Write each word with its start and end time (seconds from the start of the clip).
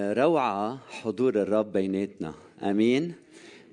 روعة 0.00 0.78
حضور 0.88 1.42
الرب 1.42 1.72
بيناتنا. 1.72 2.34
آمين. 2.62 3.12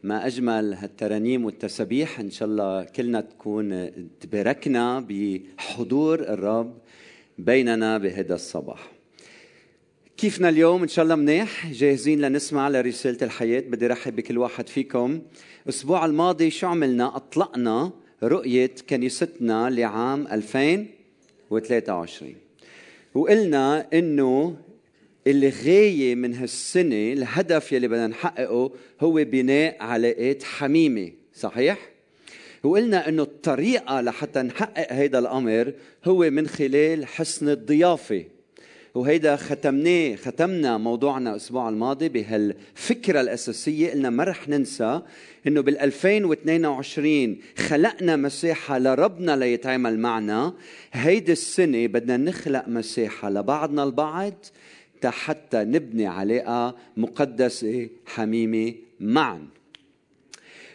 ما 0.03 0.27
أجمل 0.27 0.73
هالترانيم 0.73 1.45
والتسابيح 1.45 2.19
إن 2.19 2.31
شاء 2.31 2.47
الله 2.47 2.83
كلنا 2.83 3.21
تكون 3.21 3.91
تباركنا 4.19 5.05
بحضور 5.09 6.19
الرب 6.19 6.77
بيننا 7.37 7.97
بهذا 7.97 8.35
الصباح. 8.35 8.91
كيفنا 10.17 10.49
اليوم؟ 10.49 10.81
إن 10.81 10.87
شاء 10.87 11.03
الله 11.03 11.15
منيح. 11.15 11.71
جاهزين 11.71 12.21
لنسمع 12.21 12.69
لرسالة 12.69 13.17
الحياة. 13.21 13.59
بدي 13.59 13.87
رحب 13.87 14.15
بكل 14.15 14.37
واحد 14.37 14.69
فيكم. 14.69 15.21
الأسبوع 15.63 16.05
الماضي 16.05 16.49
شو 16.49 16.67
عملنا؟ 16.67 17.15
أطلقنا 17.15 17.91
رؤية 18.23 18.71
كنيستنا 18.89 19.69
لعام 19.69 20.27
2023 20.27 22.35
وقلنا 23.15 23.87
إنه 23.93 24.55
الغاية 25.27 26.15
من 26.15 26.33
هالسنة 26.33 27.13
الهدف 27.13 27.71
يلي 27.71 27.87
بدنا 27.87 28.07
نحققه 28.07 28.71
هو 29.01 29.13
بناء 29.13 29.77
علاقات 29.79 30.43
حميمة 30.43 31.11
صحيح؟ 31.33 31.77
وقلنا 32.63 33.09
إنه 33.09 33.23
الطريقة 33.23 34.01
لحتى 34.01 34.41
نحقق 34.41 34.93
هذا 34.93 35.19
الأمر 35.19 35.73
هو 36.05 36.29
من 36.29 36.47
خلال 36.47 37.05
حسن 37.05 37.49
الضيافة 37.49 38.23
وهيدا 38.95 39.35
ختمناه 39.35 40.15
ختمنا 40.15 40.77
موضوعنا 40.77 41.31
الأسبوع 41.31 41.69
الماضي 41.69 42.09
بهالفكرة 42.09 43.21
الأساسية 43.21 43.91
قلنا 43.91 44.09
ما 44.09 44.23
رح 44.23 44.49
ننسى 44.49 45.01
إنه 45.47 45.61
بال 45.61 45.79
2022 45.79 47.37
خلقنا 47.57 48.15
مساحة 48.15 48.79
لربنا 48.79 49.35
ليتعامل 49.35 49.99
معنا 49.99 50.53
هيدي 50.91 51.31
السنة 51.31 51.87
بدنا 51.87 52.17
نخلق 52.17 52.67
مساحة 52.67 53.29
لبعضنا 53.29 53.83
البعض 53.83 54.45
حتى 55.05 55.63
نبني 55.63 56.07
علاقة 56.07 56.75
مقدسة 56.97 57.89
حميمة 58.05 58.73
معا 58.99 59.47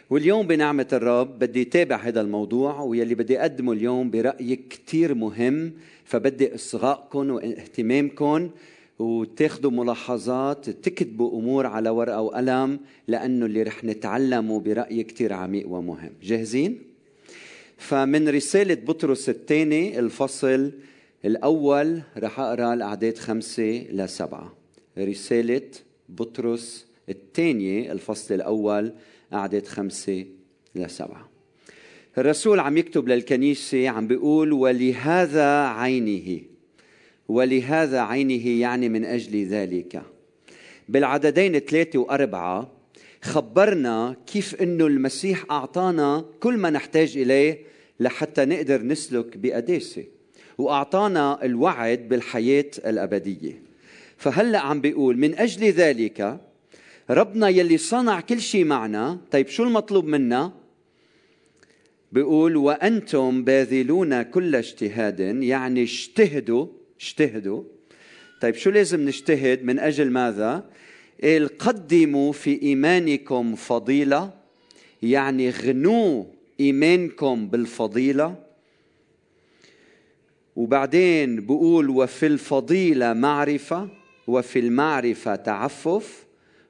واليوم 0.09 0.47
بنعمة 0.47 0.87
الرب 0.93 1.39
بدي 1.39 1.61
أتابع 1.61 1.95
هذا 1.95 2.21
الموضوع 2.21 2.81
ويلي 2.81 3.15
بدي 3.15 3.39
أقدمه 3.39 3.73
اليوم 3.73 4.11
برأيي 4.11 4.55
كتير 4.55 5.13
مهم 5.13 5.73
فبدي 6.05 6.55
إصغائكم 6.55 7.29
واهتمامكم 7.29 8.49
وتاخذوا 8.99 9.71
ملاحظات 9.71 10.69
تكتبوا 10.69 11.39
أمور 11.39 11.65
على 11.65 11.89
ورقة 11.89 12.21
وقلم 12.21 12.79
لأنه 13.07 13.45
اللي 13.45 13.63
رح 13.63 13.83
نتعلمه 13.83 14.59
برأيي 14.59 15.03
كتير 15.03 15.33
عميق 15.33 15.69
ومهم 15.69 16.11
جاهزين؟ 16.23 16.79
فمن 17.77 18.29
رسالة 18.29 18.73
بطرس 18.73 19.29
الثاني 19.29 19.99
الفصل 19.99 20.71
الأول 21.25 22.01
رح 22.17 22.39
أقرأ 22.39 22.73
الأعداد 22.73 23.17
خمسة 23.17 23.87
لسبعة 23.91 24.55
رسالة 24.97 25.69
بطرس 26.09 26.87
الثانية 27.09 27.91
الفصل 27.91 28.33
الأول 28.33 28.93
أعداد 29.33 29.67
خمسة 29.67 30.25
لسبعة 30.75 31.29
الرسول 32.17 32.59
عم 32.59 32.77
يكتب 32.77 33.07
للكنيسة 33.07 33.89
عم 33.89 34.07
بيقول 34.07 34.53
ولهذا 34.53 35.65
عينه؟ 35.67 36.41
ولهذا 37.27 37.99
عينه 38.01 38.47
يعني 38.47 38.89
من 38.89 39.05
أجل 39.05 39.45
ذلك. 39.45 40.01
بالعددين 40.89 41.59
ثلاثة 41.59 41.99
وأربعة 41.99 42.71
خبرنا 43.21 44.15
كيف 44.27 44.61
أنه 44.61 44.87
المسيح 44.87 45.45
أعطانا 45.51 46.25
كل 46.39 46.57
ما 46.57 46.69
نحتاج 46.69 47.17
إليه 47.17 47.59
لحتى 47.99 48.45
نقدر 48.45 48.81
نسلك 48.81 49.37
بقداسة. 49.37 50.03
وأعطانا 50.57 51.45
الوعد 51.45 52.07
بالحياة 52.09 52.71
الأبدية. 52.85 53.61
فهلأ 54.17 54.59
عم 54.59 54.81
بيقول 54.81 55.17
من 55.17 55.39
أجل 55.39 55.65
ذلك 55.65 56.39
ربنا 57.09 57.49
يلي 57.49 57.77
صنع 57.77 58.19
كل 58.19 58.41
شيء 58.41 58.65
معنا. 58.65 59.19
طيب 59.31 59.47
شو 59.47 59.63
المطلوب 59.63 60.05
منا؟ 60.05 60.53
بيقول 62.11 62.55
وأنتم 62.55 63.43
باذلون 63.43 64.21
كل 64.21 64.55
اجتهاد. 64.55 65.19
يعني 65.19 65.83
اجتهدوا 65.83 66.67
اجتهدوا. 67.01 67.63
طيب 68.41 68.55
شو 68.55 68.69
لازم 68.69 69.05
نجتهد؟ 69.05 69.63
من 69.63 69.79
أجل 69.79 70.11
ماذا؟ 70.11 70.69
قال 71.23 71.57
قدموا 71.57 72.31
في 72.31 72.61
إيمانكم 72.61 73.55
فضيلة. 73.55 74.33
يعني 75.01 75.49
غنوا 75.49 76.23
إيمانكم 76.59 77.47
بالفضيلة. 77.47 78.35
وبعدين 80.55 81.45
بقول 81.45 81.89
وفي 81.89 82.27
الفضيلة 82.27 83.13
معرفة 83.13 83.89
وفي 84.27 84.59
المعرفة 84.59 85.35
تعفف 85.35 86.25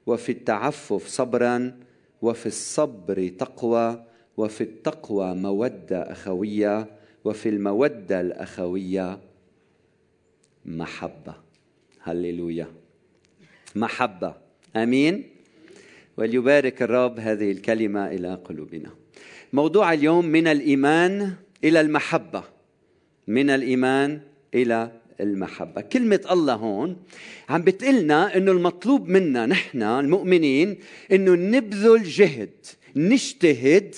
وفي 0.06 0.32
التعفف 0.32 1.08
صبرا 1.08 1.80
وفي 2.22 2.46
الصبر 2.46 3.28
تقوى 3.28 4.04
وفي 4.38 4.62
التقوى 4.62 5.36
مودة 5.36 6.02
أخوية 6.12 6.88
وفي 7.26 7.50
المودة 7.50 8.22
الأخوية 8.22 9.20
محبة. 10.66 11.36
هللويا. 12.02 12.68
محبة. 13.76 14.36
آمين. 14.76 15.24
وليبارك 16.18 16.82
الرب 16.82 17.20
هذه 17.20 17.52
الكلمة 17.52 18.08
إلى 18.08 18.36
قلوبنا. 18.36 18.90
موضوع 19.54 19.94
اليوم 19.94 20.26
من 20.26 20.48
الإيمان 20.48 21.34
إلى 21.64 21.82
المحبة. 21.82 22.44
من 23.28 23.50
الإيمان 23.50 24.20
إلى 24.54 24.92
المحبة. 25.22 25.82
كلمة 25.82 26.20
الله 26.32 26.54
هون 26.54 26.98
عم 27.50 27.62
بتقلنا 27.62 28.38
إنه 28.38 28.52
المطلوب 28.52 29.08
منا 29.08 29.46
نحن 29.46 29.84
المؤمنين 29.84 30.78
إنه 31.12 31.32
نبذل 31.36 32.04
جهد 32.04 32.50
نجتهد. 32.96 33.96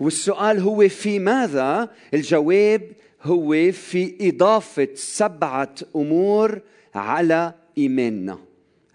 والسؤال 0.00 0.58
هو 0.58 0.88
في 0.88 1.18
ماذا؟ 1.18 1.90
الجواب 2.14 2.82
هو 3.22 3.72
في 3.72 4.14
إضافة 4.20 4.88
سبعة 4.94 5.74
أمور 5.96 6.60
على 6.94 7.54
إيماننا. 7.78 8.38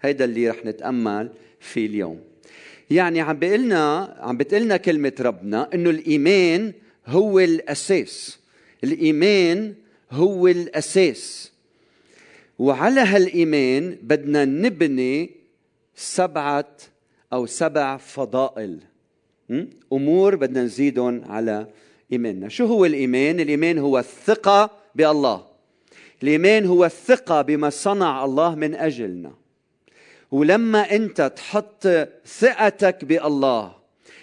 هيدا 0.02 0.24
اللي 0.24 0.50
رح 0.50 0.64
نتأمل 0.64 1.30
فيه 1.60 1.86
اليوم. 1.86 2.20
يعني 2.90 3.20
عم 3.20 3.38
بيقلنا 3.38 4.16
عم 4.20 4.36
بتقلنا 4.36 4.76
كلمة 4.76 5.12
ربنا 5.20 5.68
إنه 5.74 5.90
الإيمان 5.90 6.72
هو 7.06 7.40
الأساس. 7.40 8.43
الإيمان 8.84 9.74
هو 10.10 10.48
الأساس. 10.48 11.52
وعلى 12.58 13.00
هالإيمان 13.00 13.98
بدنا 14.02 14.44
نبني 14.44 15.30
سبعة 15.94 16.76
أو 17.32 17.46
سبع 17.46 17.96
فضائل. 17.96 18.78
أمور 19.92 20.36
بدنا 20.36 20.62
نزيدهم 20.62 21.24
على 21.24 21.66
إيماننا. 22.12 22.48
شو 22.48 22.66
هو 22.66 22.84
الإيمان؟ 22.84 23.40
الإيمان 23.40 23.78
هو 23.78 23.98
الثقة 23.98 24.70
بالله. 24.94 25.46
الإيمان 26.22 26.66
هو 26.66 26.84
الثقة 26.84 27.42
بما 27.42 27.70
صنع 27.70 28.24
الله 28.24 28.54
من 28.54 28.74
أجلنا. 28.74 29.32
ولما 30.30 30.94
أنت 30.94 31.32
تحط 31.36 31.86
ثقتك 32.26 33.04
بالله 33.04 33.74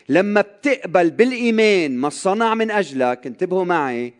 لما 0.09 0.41
بتقبل 0.41 1.09
بالإيمان 1.09 1.97
ما 1.97 2.09
صنع 2.09 2.55
من 2.55 2.71
أجلك 2.71 3.27
انتبهوا 3.27 3.63
معي 3.63 4.13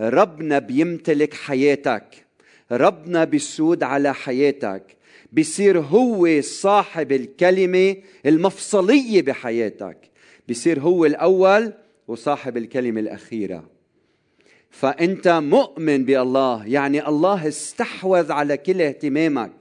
ربنا 0.00 0.58
بيمتلك 0.58 1.34
حياتك. 1.34 2.26
ربنا 2.72 3.24
بيسود 3.24 3.82
على 3.82 4.14
حياتك. 4.14 4.96
بيصير 5.32 5.78
هو 5.80 6.40
صاحب 6.40 7.12
الكلمة 7.12 7.96
المفصلية 8.26 9.22
بحياتك. 9.22 9.98
بيصير 10.48 10.80
هو 10.80 11.06
الأول 11.06 11.72
وصاحب 12.08 12.56
الكلمة 12.56 13.00
الأخيرة. 13.00 13.68
فأنت 14.70 15.28
مؤمن 15.28 16.04
بالله. 16.04 16.66
يعني 16.66 17.08
الله 17.08 17.48
استحوذ 17.48 18.32
على 18.32 18.56
كل 18.56 18.82
اهتمامك. 18.82 19.52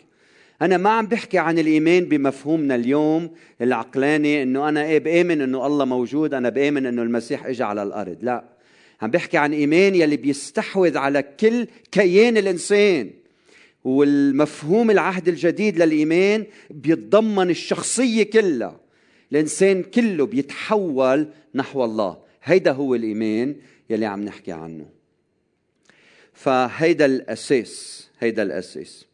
أنا 0.61 0.77
ما 0.77 0.89
عم 0.89 1.07
بحكي 1.07 1.37
عن 1.37 1.59
الإيمان 1.59 2.05
بمفهومنا 2.05 2.75
اليوم 2.75 3.31
العقلاني 3.61 4.43
إنه 4.43 4.69
أنا 4.69 4.83
إيه 4.83 4.99
بآمن 4.99 5.41
إنه 5.41 5.67
الله 5.67 5.85
موجود 5.85 6.33
أنا 6.33 6.49
بآمن 6.49 6.85
إنه 6.85 7.01
المسيح 7.01 7.45
إجا 7.45 7.65
على 7.65 7.83
الأرض. 7.83 8.17
لا. 8.21 8.54
عم 9.01 9.11
بحكي 9.11 9.37
عن 9.37 9.53
إيمان 9.53 9.95
يلي 9.95 10.17
بيستحوذ 10.17 10.97
على 10.97 11.23
كل 11.23 11.67
كيان 11.91 12.37
الإنسان. 12.37 13.11
والمفهوم 13.83 14.91
العهد 14.91 15.27
الجديد 15.27 15.81
للإيمان 15.81 16.45
بيتضمن 16.69 17.49
الشخصية 17.49 18.23
كلها. 18.23 18.79
الإنسان 19.31 19.83
كله 19.83 20.25
بيتحول 20.25 21.27
نحو 21.55 21.85
الله. 21.85 22.17
هيدا 22.43 22.71
هو 22.71 22.95
الإيمان 22.95 23.55
يلي 23.89 24.05
عم 24.05 24.23
نحكي 24.23 24.51
عنه. 24.51 24.85
فهيدا 26.33 27.05
الأساس 27.05 28.07
هيدا 28.19 28.43
الأساس. 28.43 29.05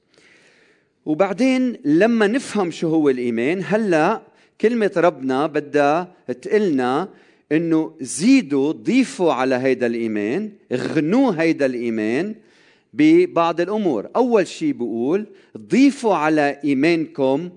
وبعدين 1.05 1.77
لما 1.85 2.27
نفهم 2.27 2.71
شو 2.71 2.89
هو 2.89 3.09
الإيمان 3.09 3.61
هلأ 3.65 4.21
كلمة 4.61 4.91
ربنا 4.97 5.47
بدها 5.47 6.15
تقلنا 6.41 7.09
إنه 7.51 7.95
زيدوا 8.01 8.71
ضيفوا 8.71 9.33
على 9.33 9.55
هيدا 9.55 9.87
الإيمان 9.87 10.51
غنوا 10.73 11.33
هيدا 11.37 11.65
الإيمان 11.65 12.35
ببعض 12.93 13.61
الأمور. 13.61 14.09
أول 14.15 14.47
شيء 14.47 14.73
بقول 14.73 15.25
ضيفوا 15.57 16.15
على 16.15 16.59
إيمانكم 16.63 17.49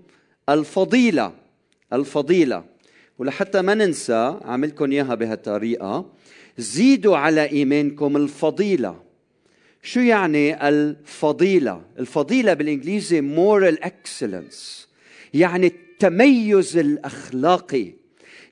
الفضيلة 0.49 1.33
الفضيلة. 1.93 2.65
ولحتى 3.19 3.63
ما 3.63 3.75
ننسى 3.75 4.39
عملكم 4.45 4.93
إياها 4.93 5.15
بهالطريقة 5.15 6.11
زيدوا 6.59 7.17
على 7.17 7.51
إيمانكم 7.51 8.17
الفضيلة. 8.17 9.01
شو 9.83 10.01
يعني 10.01 10.69
الفضيلة؟ 10.69 11.83
الفضيلة 11.99 12.55
بالإنجليزي 12.55 13.23
moral 13.23 13.77
excellence 13.85 14.87
يعني 15.35 15.67
التميز 15.67 16.77
الأخلاقي. 16.77 18.04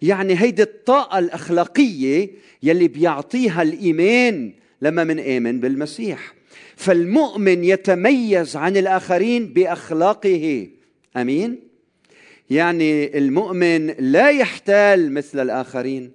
يعني 0.02 0.40
هيدي 0.40 0.62
الطاقة 0.62 1.18
الأخلاقية 1.18 2.30
يلي 2.62 2.88
بيعطيها 2.88 3.62
الإيمان 3.62 4.52
لما 4.82 5.04
منآمن 5.04 5.60
بالمسيح. 5.60 6.34
فالمؤمن 6.76 7.64
يتميز 7.64 8.56
عن 8.56 8.76
الآخرين 8.76 9.46
بأخلاقه. 9.46 10.68
أمين؟ 11.16 11.60
يعني 12.50 13.18
المؤمن 13.18 13.86
لا 13.86 14.30
يحتال 14.30 15.12
مثل 15.12 15.42
الآخرين. 15.42 16.12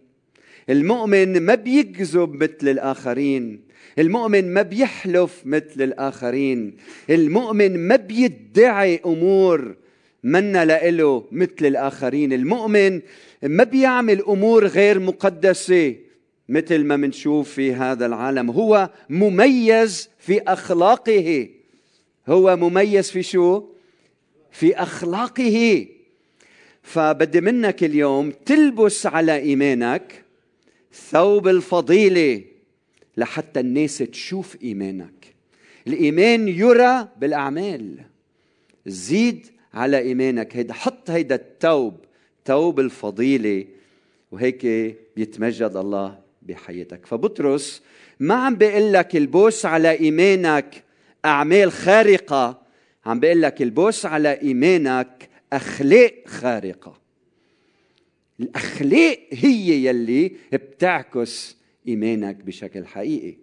المؤمن 0.70 1.42
ما 1.42 1.56
بيكذب 1.56 2.44
مثل 2.44 2.68
الآخرين. 2.68 3.62
المؤمن 4.00 4.54
ما 4.54 4.62
بيحلف 4.62 5.42
مثل 5.46 5.82
الآخرين. 5.82 6.78
المؤمن 7.10 7.88
ما 7.88 7.96
بيدعي 7.96 9.00
أمور 9.06 9.76
منا 10.24 10.66
لإله 10.66 11.26
مثل 11.32 11.66
الآخرين. 11.66 12.34
المؤمن 12.34 13.02
ما 13.44 13.64
بيعمل 13.64 14.22
أمور 14.22 14.68
غير 14.68 15.00
مقدسة 15.00 15.96
مثل 16.50 16.84
ما 16.84 16.96
منشوف 16.96 17.52
في 17.52 17.74
هذا 17.74 18.06
العالم. 18.06 18.52
هو 18.52 18.90
مميز 19.10 20.10
في 20.20 20.42
أخلاقه. 20.42 21.50
هو 22.28 22.56
مميز 22.56 23.12
في 23.12 23.24
شو؟ 23.24 23.64
في 24.52 24.76
أخلاقه. 24.76 25.88
فبدي 26.82 27.42
منك 27.42 27.84
اليوم 27.84 28.32
تلبس 28.32 29.06
على 29.06 29.38
إيمانك 29.38 30.24
ثوب 31.12 31.48
الفضيلة 31.48 32.44
لحتى 33.18 33.60
الناس 33.60 33.98
تشوف 33.98 34.58
إيمانك. 34.64 35.36
الإيمان 35.88 36.48
يرى 36.48 37.08
بالأعمال. 37.18 37.98
زيد 38.86 39.48
على 39.78 39.98
إيمانك. 39.98 40.56
هيدا 40.56 40.74
حط 40.74 41.10
هيدا 41.10 41.36
التوب 41.36 41.98
توب 42.46 42.80
الفضيلة 42.80 43.66
وهيك 44.32 44.66
بيتمجد 45.16 45.76
الله 45.76 46.20
بحياتك. 46.42 47.06
فبطرس 47.06 47.82
ما 48.20 48.36
عم 48.36 48.56
بيقول 48.56 48.94
لك 48.94 49.16
البوس 49.16 49.66
على 49.66 49.92
إيمانك 49.92 50.84
أعمال 51.26 51.72
خارقة. 51.72 52.62
عم 53.06 53.20
بيقول 53.20 53.42
لك 53.42 53.62
البوس 53.62 54.06
على 54.06 54.42
إيمانك 54.42 55.30
أخلاق 55.54 56.14
خارقة. 56.28 57.02
الأخلاق 58.40 59.20
هي 59.32 59.86
يلي 59.86 60.32
بتعكس 60.54 61.58
إيمانك 61.88 62.36
بشكل 62.36 62.86
حقيقي. 62.86 63.38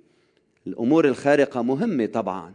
الأمور 0.67 1.09
الخارقة 1.09 1.63
مهمة 1.63 2.07
طبعا 2.07 2.55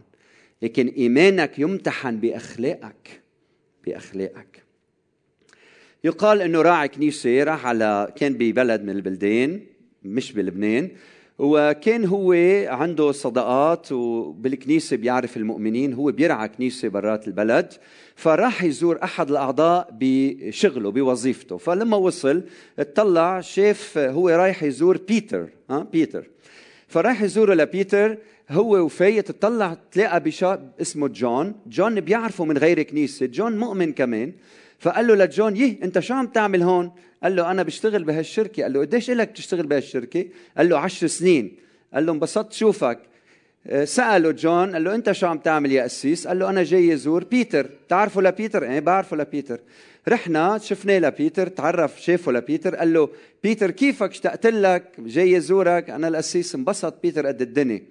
لكن 0.62 0.88
إيمانك 0.88 1.58
يمتحن 1.58 2.16
بأخلاقك. 2.16 3.20
بأخلاقك. 3.86 4.62
يقال 6.04 6.42
إنه 6.42 6.62
راعي 6.62 6.88
كنيسة 6.88 7.42
راح 7.42 7.66
على 7.66 8.12
كان 8.16 8.34
ببلد 8.34 8.82
من 8.82 8.90
البلدان 8.90 9.60
مش 10.02 10.32
بلبنان 10.32 10.90
وكان 11.38 12.04
هو 12.04 12.32
عنده 12.68 13.12
صداقات 13.12 13.92
وبالكنيسة 13.92 14.96
بيعرف 14.96 15.36
المؤمنين 15.36 15.92
هو 15.92 16.12
بيرعى 16.12 16.48
كنيسة 16.48 16.88
برات 16.88 17.28
البلد 17.28 17.72
فراح 18.14 18.64
يزور 18.64 18.98
أحد 19.02 19.30
الأعضاء 19.30 19.88
بشغله 20.00 20.90
بوظيفته. 20.90 21.56
فلما 21.56 21.96
وصل 21.96 22.42
اطلع 22.78 23.40
شاف 23.40 23.98
هو 23.98 24.28
رايح 24.28 24.62
يزور 24.62 24.96
بيتر 24.96 25.48
ها 25.70 25.86
بيتر. 25.92 26.26
فراح 26.90 27.22
يزوره 27.22 27.54
لبيتر 27.54 28.18
هو 28.50 28.84
وفايت 28.84 29.30
تطلع 29.30 29.76
تلاقى 29.92 30.20
بشاب 30.20 30.72
اسمه 30.80 31.08
جون. 31.08 31.54
جون 31.66 32.00
بيعرفه 32.00 32.44
من 32.44 32.58
غير 32.58 32.82
كنيسة 32.82 33.26
جون 33.26 33.58
مؤمن 33.58 33.92
كمان. 33.92 34.32
فقال 34.78 35.06
له 35.06 35.14
لجون 35.14 35.56
يه 35.56 35.78
انت 35.82 35.98
شو 35.98 36.14
عم 36.14 36.26
تعمل 36.26 36.62
هون؟ 36.62 36.92
قال 37.22 37.36
له 37.36 37.50
أنا 37.50 37.62
بشتغل 37.62 38.04
بهالشركة. 38.04 38.62
قال 38.62 38.72
له 38.72 38.80
قديش 38.80 39.10
لك 39.10 39.30
تشتغل 39.30 39.66
بهالشركة؟ 39.66 40.26
قال 40.56 40.68
له 40.68 40.78
عشر 40.78 41.06
سنين. 41.06 41.56
قال 41.94 42.06
له 42.06 42.12
انبسطت 42.12 42.52
شوفك. 42.52 42.98
آه، 43.66 43.84
سأله 43.84 44.30
جون 44.30 44.72
قال 44.72 44.84
له 44.84 44.94
أنت 44.94 45.12
شو 45.12 45.26
عم 45.26 45.38
تعمل 45.38 45.72
يا 45.72 45.82
قسيس؟ 45.82 46.26
قال 46.26 46.38
له 46.38 46.50
أنا 46.50 46.62
جاي 46.62 46.94
أزور 46.94 47.24
بيتر، 47.24 47.66
بتعرفه 47.86 48.22
لبيتر؟ 48.22 48.62
إيه 48.62 48.80
بعرفه 48.80 49.16
لبيتر. 49.16 49.60
رحنا 50.08 50.58
شفناه 50.58 50.98
لبيتر، 50.98 51.46
تعرف 51.46 52.02
شافه 52.02 52.32
لبيتر، 52.32 52.76
قال 52.76 52.92
له 52.92 53.08
بيتر 53.42 53.70
كيفك 53.70 54.10
اشتقت 54.10 54.46
لك، 54.46 54.92
جاي 54.98 55.36
أزورك، 55.36 55.90
أنا 55.90 56.08
القسيس 56.08 56.54
انبسط 56.54 57.02
بيتر 57.02 57.26
قد 57.26 57.42
الدنيا. 57.42 57.82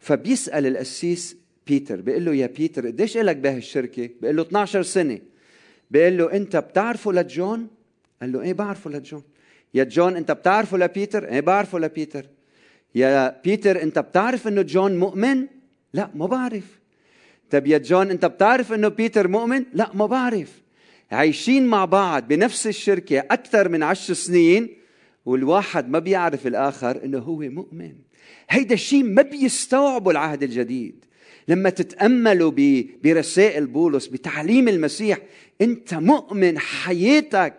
فبيسأل 0.00 0.66
القسيس 0.66 1.36
بيتر 1.66 2.00
بيقول 2.00 2.24
له 2.24 2.34
يا 2.34 2.46
بيتر 2.46 2.86
قديش 2.86 3.16
لك 3.16 3.36
بهالشركة؟ 3.36 4.10
بيقول 4.20 4.36
له 4.36 4.42
12 4.42 4.82
سنة 4.82 5.18
بيقول 5.90 6.18
له 6.18 6.32
أنت 6.32 6.56
بتعرفه 6.56 7.12
لجون؟ 7.12 7.68
قال 8.20 8.32
له 8.32 8.42
إيه 8.42 8.52
بعرفه 8.52 8.90
لجون 8.90 9.22
يا 9.74 9.84
جون 9.84 10.16
أنت 10.16 10.30
بتعرفه 10.32 10.78
لبيتر؟ 10.78 11.28
إيه 11.28 11.40
بعرفه 11.40 11.78
لبيتر 11.78 12.26
يا 12.94 13.40
بيتر 13.44 13.82
أنت 13.82 13.98
بتعرف 13.98 14.48
إنه 14.48 14.62
جون 14.62 14.96
مؤمن؟ 14.96 15.46
لا 15.94 16.10
ما 16.14 16.26
بعرف 16.26 16.64
طب 17.50 17.66
يا 17.66 17.78
جون 17.78 18.10
أنت 18.10 18.26
بتعرف 18.26 18.72
إنه 18.72 18.88
بيتر 18.88 19.28
مؤمن؟ 19.28 19.64
لا 19.74 19.90
ما 19.94 20.06
بعرف 20.06 20.62
عايشين 21.10 21.66
مع 21.66 21.84
بعض 21.84 22.28
بنفس 22.28 22.66
الشركة 22.66 23.18
أكثر 23.18 23.68
من 23.68 23.82
عشر 23.82 24.14
سنين 24.14 24.68
والواحد 25.26 25.88
ما 25.88 25.98
بيعرف 25.98 26.46
الآخر 26.46 27.04
إنه 27.04 27.18
هو 27.18 27.38
مؤمن. 27.38 27.92
هيدا 28.50 28.74
الشيء 28.74 29.04
ما 29.04 29.22
بيستوعبوا 29.22 30.12
العهد 30.12 30.42
الجديد. 30.42 31.04
لما 31.48 31.70
تتأملوا 31.70 32.52
برسائل 33.04 33.66
بولس 33.66 34.06
بتعليم 34.06 34.68
المسيح 34.68 35.18
أنت 35.60 35.94
مؤمن 35.94 36.58
حياتك 36.58 37.54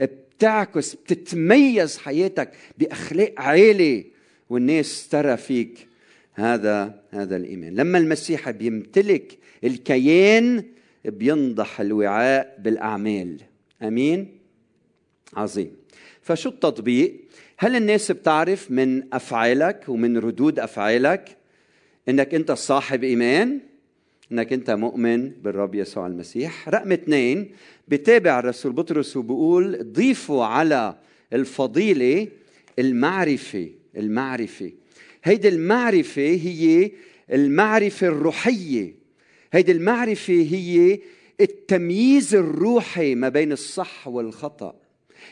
بتعكس 0.00 0.94
بتتميز 0.94 1.98
حياتك 1.98 2.50
بأخلاق 2.78 3.34
عالي 3.36 4.06
والناس 4.50 5.08
ترى 5.08 5.36
فيك 5.36 5.88
هذا 6.34 7.02
هذا 7.10 7.36
الإيمان. 7.36 7.74
لما 7.74 7.98
المسيح 7.98 8.50
بيمتلك 8.50 9.38
الكيان 9.64 10.64
بينضح 11.04 11.80
الوعاء 11.80 12.56
بالأعمال. 12.58 13.40
آمين؟ 13.82 14.38
عظيم. 15.36 15.72
فشو 16.22 16.48
التطبيق؟ 16.48 17.14
هل 17.58 17.76
الناس 17.76 18.12
بتعرف 18.12 18.70
من 18.70 19.14
أفعالك 19.14 19.84
ومن 19.88 20.18
ردود 20.18 20.58
أفعالك 20.58 21.36
إنك 22.08 22.34
أنت 22.34 22.52
صاحب 22.52 23.04
إيمان؟ 23.04 23.60
إنك 24.32 24.52
أنت 24.52 24.70
مؤمن 24.70 25.28
بالرب 25.28 25.74
يسوع 25.74 26.06
المسيح؟ 26.06 26.68
رقم 26.68 26.92
اثنين 26.92 27.50
بتابع 27.88 28.38
الرسول 28.38 28.72
بطرس 28.72 29.16
وبقول 29.16 29.92
ضيفوا 29.92 30.44
على 30.44 30.98
الفضيلة 31.32 32.28
المعرفة 32.78 33.70
المعرفة. 33.96 34.72
هيدي 35.24 35.48
المعرفة 35.48 36.22
هي 36.22 36.90
المعرفة 37.32 38.06
الروحية. 38.06 38.94
هيدي 39.52 39.72
المعرفة 39.72 40.32
هي 40.32 40.98
التمييز 41.40 42.34
الروحي 42.34 43.14
ما 43.14 43.28
بين 43.28 43.52
الصح 43.52 44.08
والخطأ. 44.08 44.74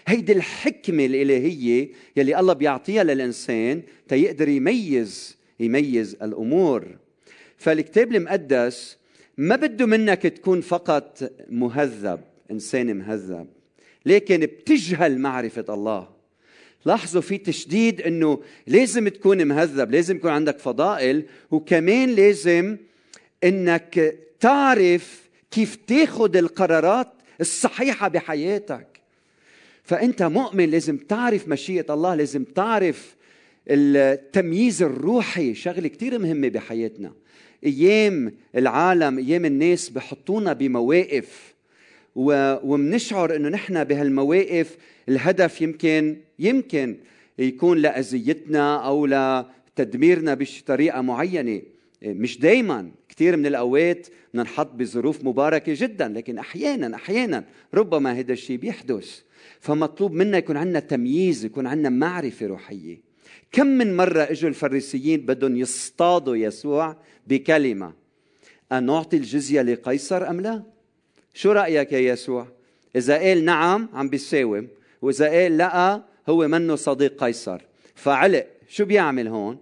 هيدي 0.07 0.33
الحكمة 0.33 1.05
الإلهية 1.07 1.89
يلي 2.17 2.41
الله 2.41 2.53
بيعطيها 2.53 3.05
للإنسان 3.05 3.83
تيقدر 4.09 4.49
يميز 4.49 5.37
يميز 5.61 6.17
الأمور. 6.23 6.87
فالكتاب 7.57 8.13
المقدس 8.15 8.97
ما 9.39 9.57
بده 9.57 9.87
منك 9.87 10.23
تكون 10.23 10.61
فقط 10.61 11.33
مهذب 11.51 12.21
إنسان 12.51 12.97
مهذب 12.97 13.47
لكن 14.07 14.41
بتجهل 14.41 15.19
معرفة 15.19 15.65
الله. 15.69 16.09
لاحظوا 16.85 17.23
في 17.23 17.39
تشديد 17.39 18.01
إنه 18.01 18.43
لازم 18.67 19.09
تكون 19.09 19.45
مهذب 19.47 19.91
لازم 19.91 20.17
يكون 20.17 20.31
عندك 20.31 20.59
فضائل 20.59 21.25
وكمان 21.51 22.11
لازم 22.11 22.77
إنك 23.45 24.19
تعرف 24.41 25.29
كيف 25.51 25.77
تاخذ 25.77 26.37
القرارات 26.37 27.09
الصحيحة 27.41 28.09
بحياتك. 28.09 28.87
فأنت 29.83 30.23
مؤمن 30.23 30.71
لازم 30.71 30.97
تعرف 30.97 31.49
مشيئة 31.49 31.95
الله 31.95 32.15
لازم 32.15 32.45
تعرف 32.45 33.17
التمييز 33.69 34.83
الروحي 34.83 35.55
شغلة 35.55 35.89
كثير 35.89 36.19
مهمة 36.19 36.49
بحياتنا. 36.49 37.13
أيام 37.65 38.33
العالم 38.57 39.19
أيام 39.19 39.45
الناس 39.45 39.91
بحطونا 39.91 40.53
بمواقف 40.53 41.55
ومنشعر 42.17 43.37
إنه 43.37 43.49
نحن 43.49 43.85
بهالمواقف 43.85 44.77
الهدف 45.09 45.63
يمكن 45.63 46.17
يمكن 46.39 46.97
يكون 47.39 47.79
لأذيتنا 47.79 48.87
أو 48.87 49.07
لتدميرنا 49.07 50.35
بطريقه 50.35 51.01
معينة. 51.01 51.63
مش 52.07 52.39
دايما. 52.39 52.91
كثير 53.09 53.37
من 53.37 53.47
الأوقات 53.47 54.07
بننحط 54.35 54.73
بظروف 54.73 55.25
مباركة 55.25 55.73
جدا 55.77 56.09
لكن 56.09 56.39
أحيانا 56.39 56.97
أحيانا 56.97 57.45
ربما 57.75 58.13
هذا 58.13 58.33
الشيء 58.33 58.57
بيحدث. 58.57 59.21
فمطلوب 59.61 60.13
منا 60.13 60.39
يكون 60.39 60.57
عندنا 60.57 60.81
تمييز 60.81 61.45
يكون 61.45 61.67
عندنا 61.67 61.89
معرفة 61.89 62.47
روحية. 62.47 63.01
كم 63.53 63.67
من 63.67 63.97
مرة 63.97 64.23
إجوا 64.23 64.49
الفريسيين 64.49 65.21
بدهم 65.21 65.57
يصطادوا 65.57 66.37
يسوع 66.37 66.97
بكلمة 67.27 67.93
ان 68.73 68.87
نعطي 68.87 69.17
الجزية 69.17 69.63
لقيصر 69.63 70.31
أم 70.31 70.41
لا؟ 70.41 70.63
شو 71.35 71.53
رأيك 71.53 71.93
يا 71.93 71.99
يسوع؟ 71.99 72.49
إذا 72.97 73.19
قال 73.19 73.45
نعم 73.45 73.89
عم 73.93 74.09
بيساوم 74.09 74.69
وإذا 75.03 75.29
قال 75.29 75.57
لا 75.57 76.03
هو 76.29 76.49
منه 76.49 76.77
صديق 76.77 77.25
قيصر. 77.25 77.61
فعلق 77.95 78.47
شو 78.69 78.85
بيعمل 78.85 79.29
هون؟ 79.29 79.59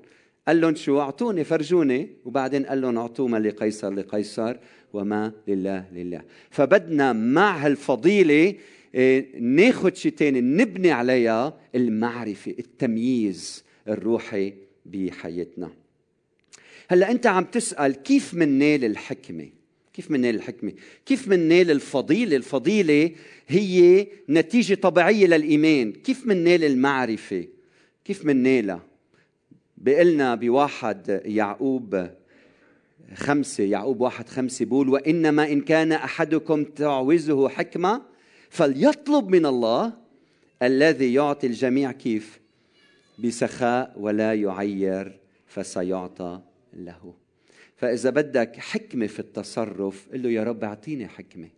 قال 0.48 0.60
لهم 0.60 0.74
شو 0.74 1.00
أعطوني 1.00 1.44
فرجوني. 1.44 2.08
وبعدين 2.24 2.66
قال 2.66 2.80
لهم 2.80 2.98
اعطوا 2.98 3.28
ما 3.28 3.36
لقيصر 3.36 3.94
لقيصر 3.94 4.56
وما 4.92 5.32
لله 5.48 5.84
لله. 5.92 6.22
فبدنا 6.50 7.12
مع 7.12 7.56
هالفضيلة 7.56 8.54
إيه، 8.94 9.38
ناخذ 9.40 9.94
شيء 9.94 10.12
ثاني 10.12 10.40
نبني 10.40 10.90
عليها 10.90 11.60
المعرفة 11.74 12.54
التمييز 12.58 13.64
الروحي 13.88 14.52
بحياتنا. 14.86 15.70
هلأ 16.88 17.10
أنت 17.10 17.26
عم 17.26 17.44
تسأل 17.44 17.92
كيف 17.92 18.34
مننال 18.34 18.84
الحكمة؟ 18.84 19.48
كيف 19.94 20.10
مننال 20.10 20.34
الحكمة؟ 20.34 20.72
كيف 21.06 21.28
مننال 21.28 21.70
الفضيلة؟ 21.70 22.36
الفضيلة 22.36 23.10
هي 23.48 24.06
نتيجة 24.28 24.74
طبيعية 24.74 25.26
للإيمان. 25.26 25.92
كيف 25.92 26.26
مننال 26.26 26.64
المعرفة؟ 26.64 27.44
كيف 28.04 28.24
مننالها 28.24 28.82
بقلنا 29.84 30.34
بواحد 30.34 31.22
يعقوب 31.24 32.10
خمسة 33.14 33.64
يعقوب 33.64 34.00
واحد 34.00 34.28
خمسة 34.28 34.64
بقول 34.64 34.88
وإنما 34.88 35.52
إن 35.52 35.60
كان 35.60 35.92
أحدكم 35.92 36.64
تعوزه 36.64 37.48
حكمة 37.48 38.02
فليطلب 38.50 39.28
من 39.28 39.46
الله 39.46 39.92
الذي 40.62 41.14
يعطي 41.14 41.46
الجميع 41.46 41.92
كيف؟ 41.92 42.40
بسخاء 43.18 43.94
ولا 43.96 44.34
يعير 44.34 45.20
فسيعطى 45.46 46.40
له. 46.72 47.14
فإذا 47.76 48.10
بدك 48.10 48.56
حكمة 48.56 49.06
في 49.06 49.18
التصرف 49.18 50.08
قل 50.12 50.22
له 50.22 50.30
يا 50.30 50.44
رب 50.44 50.64
أعطيني 50.64 51.08
حكمة. 51.08 51.48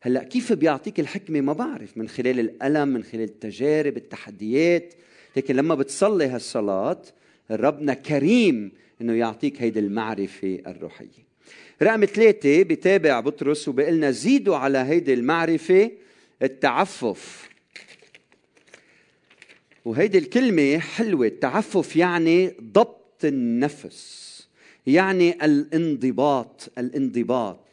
هلأ 0.00 0.22
كيف 0.22 0.52
بيعطيك 0.52 1.00
الحكمة؟ 1.00 1.40
ما 1.40 1.52
بعرف 1.52 1.98
من 1.98 2.08
خلال 2.08 2.40
الألم 2.40 2.88
من 2.88 3.02
خلال 3.02 3.22
التجارب 3.22 3.96
التحديات 3.96 4.94
لكن 5.38 5.56
لما 5.56 5.74
بتصلي 5.74 6.26
هالصلاة 6.26 7.02
ربنا 7.50 7.94
كريم 7.94 8.72
إنه 9.00 9.12
يعطيك 9.12 9.62
هيدي 9.62 9.78
المعرفة 9.78 10.62
الروحية. 10.66 11.28
رقم 11.82 12.04
ثلاثة 12.04 12.62
بتابع 12.62 13.20
بطرس 13.20 13.68
وبقلنا 13.68 14.10
زيدوا 14.10 14.56
على 14.56 14.78
هيدي 14.78 15.14
المعرفة 15.14 15.90
التعفف. 16.42 17.48
وهيدي 19.84 20.18
الكلمة 20.18 20.78
حلوة 20.78 21.26
التعفف 21.26 21.96
يعني 21.96 22.54
ضبط 22.62 23.24
النفس 23.24 24.28
يعني 24.86 25.44
الانضباط 25.44 26.72
الانضباط. 26.78 27.64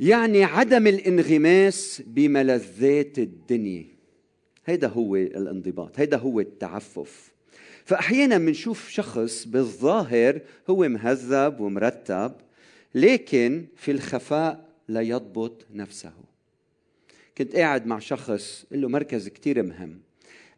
يعني 0.00 0.44
عدم 0.44 0.86
الانغماس 0.86 2.02
بملذات 2.06 3.18
الدنيا. 3.18 3.91
هيدا 4.66 4.88
هو 4.88 5.16
الانضباط 5.16 6.00
هيدا 6.00 6.16
هو 6.16 6.40
التعفف. 6.40 7.32
فأحيانا 7.84 8.38
بنشوف 8.38 8.88
شخص 8.88 9.44
بالظاهر 9.44 10.40
هو 10.70 10.88
مهذب 10.88 11.60
ومرتب 11.60 12.32
لكن 12.94 13.64
في 13.76 13.90
الخفاء 13.90 14.68
لا 14.88 15.00
يضبط 15.00 15.66
نفسه. 15.74 16.12
كنت 17.38 17.56
قاعد 17.56 17.86
مع 17.86 17.98
شخص 17.98 18.64
له 18.70 18.88
مركز 18.88 19.28
كتير 19.28 19.62
مهم. 19.62 20.00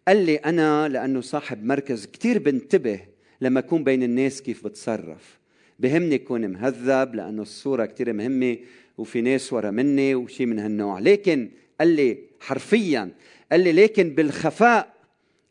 قال 0.09 0.27
لي 0.27 0.37
أنا 0.37 0.89
لأنه 0.89 1.21
صاحب 1.21 1.65
مركز 1.65 2.07
كتير 2.07 2.39
بنتبه 2.39 3.01
لما 3.41 3.61
أكون 3.61 3.85
بين 3.85 4.03
الناس 4.03 4.43
كيف 4.43 4.65
بتصرف. 4.65 5.39
بهمني 5.79 6.15
أكون 6.15 6.49
مهذب 6.49 7.15
لأنه 7.15 7.43
الصورة 7.43 7.87
كتير 7.87 8.13
مهمة 8.13 8.59
وفي 8.99 9.21
ناس 9.21 9.53
ورا 9.53 9.71
مني 9.71 10.15
وشي 10.15 10.47
من 10.47 10.59
هالنوع. 10.59 10.99
لكن 10.99 11.51
قال 11.81 11.89
لي 11.89 12.19
حرفيا 12.41 13.11
قال 13.55 13.65
لي 13.65 13.73
لكن 13.73 14.11
بالخفاء 14.11 14.95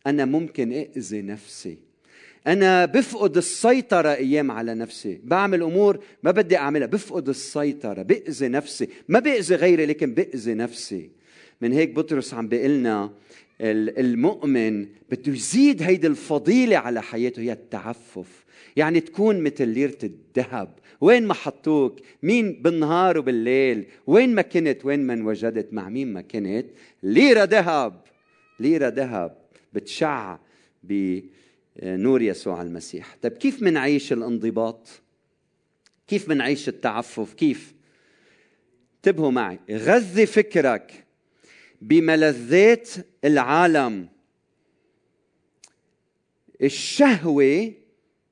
أنا 0.08 0.26
ممكن 0.26 0.74
أأذي 0.74 1.22
نفسي. 1.22 1.78
أنا 2.48 2.86
بفقد 2.86 3.38
السيطرة 3.38 4.10
أيام 4.10 4.52
على 4.52 4.76
نفسي. 4.76 5.22
بعمل 5.24 5.62
أمور 5.62 6.00
ما 6.24 6.32
بدي 6.32 6.58
أعملها. 6.58 6.88
بفقد 6.88 7.30
السيطرة 7.30 8.02
بأذي 8.02 8.48
نفسي. 8.48 8.90
ما 9.08 9.20
بأذي 9.20 9.56
غيري 9.56 9.86
لكن 9.86 10.14
بأذي 10.14 10.54
نفسي. 10.54 11.10
من 11.62 11.72
هيك 11.72 11.90
بطرس 11.90 12.34
عم 12.34 12.48
بيقلنا 12.48 13.12
المؤمن 13.62 14.88
بده 15.12 15.34
يزيد 15.34 15.82
هيدي 15.82 16.08
الفضيلة 16.08 16.78
على 16.78 17.02
حياته 17.02 17.42
هي 17.42 17.52
التعفف. 17.52 18.43
يعني 18.76 19.00
تكون 19.00 19.44
مثل 19.44 19.68
ليرة 19.68 19.98
الذهب. 20.04 20.80
وين 21.02 21.28
ما 21.28 21.34
حطوك 21.34 22.00
مين 22.24 22.62
بالنهار 22.62 23.18
وبالليل؟ 23.18 23.86
وين 24.08 24.36
ما 24.36 24.42
كنت 24.42 24.86
وين 24.86 25.00
ما 25.08 25.26
وجدت 25.30 25.74
مع 25.74 25.90
مين 25.90 26.14
ما 26.14 26.22
كنت؟ 26.22 26.66
ليرة 27.04 27.44
ذهب. 27.44 28.02
ليرة 28.60 28.88
ذهب 28.88 29.38
بتشع 29.74 30.38
بنور 30.84 32.22
يسوع 32.22 32.62
المسيح. 32.62 33.18
طيب 33.22 33.32
كيف 33.32 33.62
منعيش 33.64 34.14
الانضباط؟ 34.14 34.90
كيف 36.08 36.30
منعيش 36.30 36.70
التعفف؟ 36.70 37.34
كيف؟ 37.34 37.74
انتبهوا 38.96 39.32
معي. 39.32 39.60
غذي 39.72 40.26
فكرك 40.26 41.04
بملذات 41.82 42.90
العالم. 43.26 44.10
الشهوة 46.62 47.74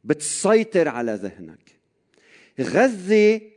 بتسيطر 0.04 0.88
على 0.88 1.14
ذهنك. 1.14 1.80
غذي 2.62 3.52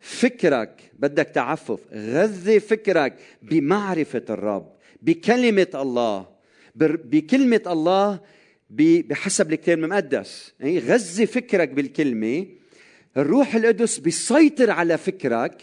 فكرك 0.00 0.90
بدك 0.98 1.26
تعفف. 1.34 1.80
غذي 1.92 2.60
فكرك 2.60 3.18
بمعرفة 3.42 4.24
الرب 4.30 4.72
بكلمة 5.02 5.66
الله. 5.74 6.28
بكلمة 6.74 7.62
الله 7.66 8.20
بحسب 8.70 9.52
الكتاب 9.52 9.78
المقدس. 9.78 10.52
يعني 10.60 10.78
غذي 10.78 11.26
فكرك 11.26 11.68
بالكلمة. 11.68 12.46
الروح 13.16 13.54
القدس 13.54 13.98
بيسيطر 13.98 14.70
على 14.70 14.98
فكرك 14.98 15.62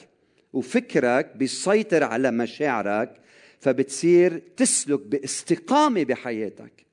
وفكرك 0.53 1.35
بيسيطر 1.35 2.03
على 2.03 2.31
مشاعرك 2.31 3.15
فبتصير 3.59 4.41
تسلك 4.57 4.99
باستقامة 4.99 6.03
بحياتك. 6.03 6.88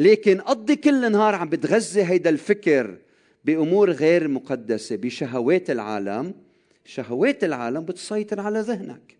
لكن 0.00 0.40
قضي 0.40 0.76
كل 0.76 1.12
نهار 1.12 1.34
عم 1.34 1.48
بتغذي 1.48 2.02
هيدا 2.02 2.30
الفكر 2.30 2.98
بأمور 3.44 3.90
غير 3.90 4.28
مقدسة 4.28 4.96
بشهوات 4.96 5.70
العالم. 5.70 6.34
شهوات 6.84 7.44
العالم 7.44 7.84
بتسيطر 7.84 8.40
على 8.40 8.60
ذهنك. 8.60 9.16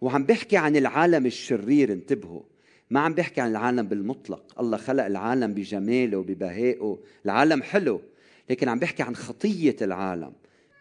وعم 0.00 0.24
بحكي 0.24 0.56
عن 0.56 0.76
العالم 0.76 1.26
الشرير 1.26 1.92
انتبهوا. 1.92 2.42
ما 2.90 3.00
عم 3.00 3.14
بحكي 3.14 3.40
عن 3.40 3.50
العالم 3.50 3.86
بالمطلق. 3.86 4.60
الله 4.60 4.76
خلق 4.76 5.04
العالم 5.04 5.54
بجماله 5.54 6.18
وببهائه. 6.18 6.98
العالم 7.24 7.62
حلو 7.62 8.00
لكن 8.50 8.68
عم 8.68 8.78
بحكي 8.78 9.02
عن 9.02 9.16
خطية 9.16 9.76
العالم 9.82 10.32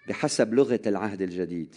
بحسب 0.07 0.53
لغة 0.53 0.81
العهد 0.87 1.21
الجديد. 1.21 1.75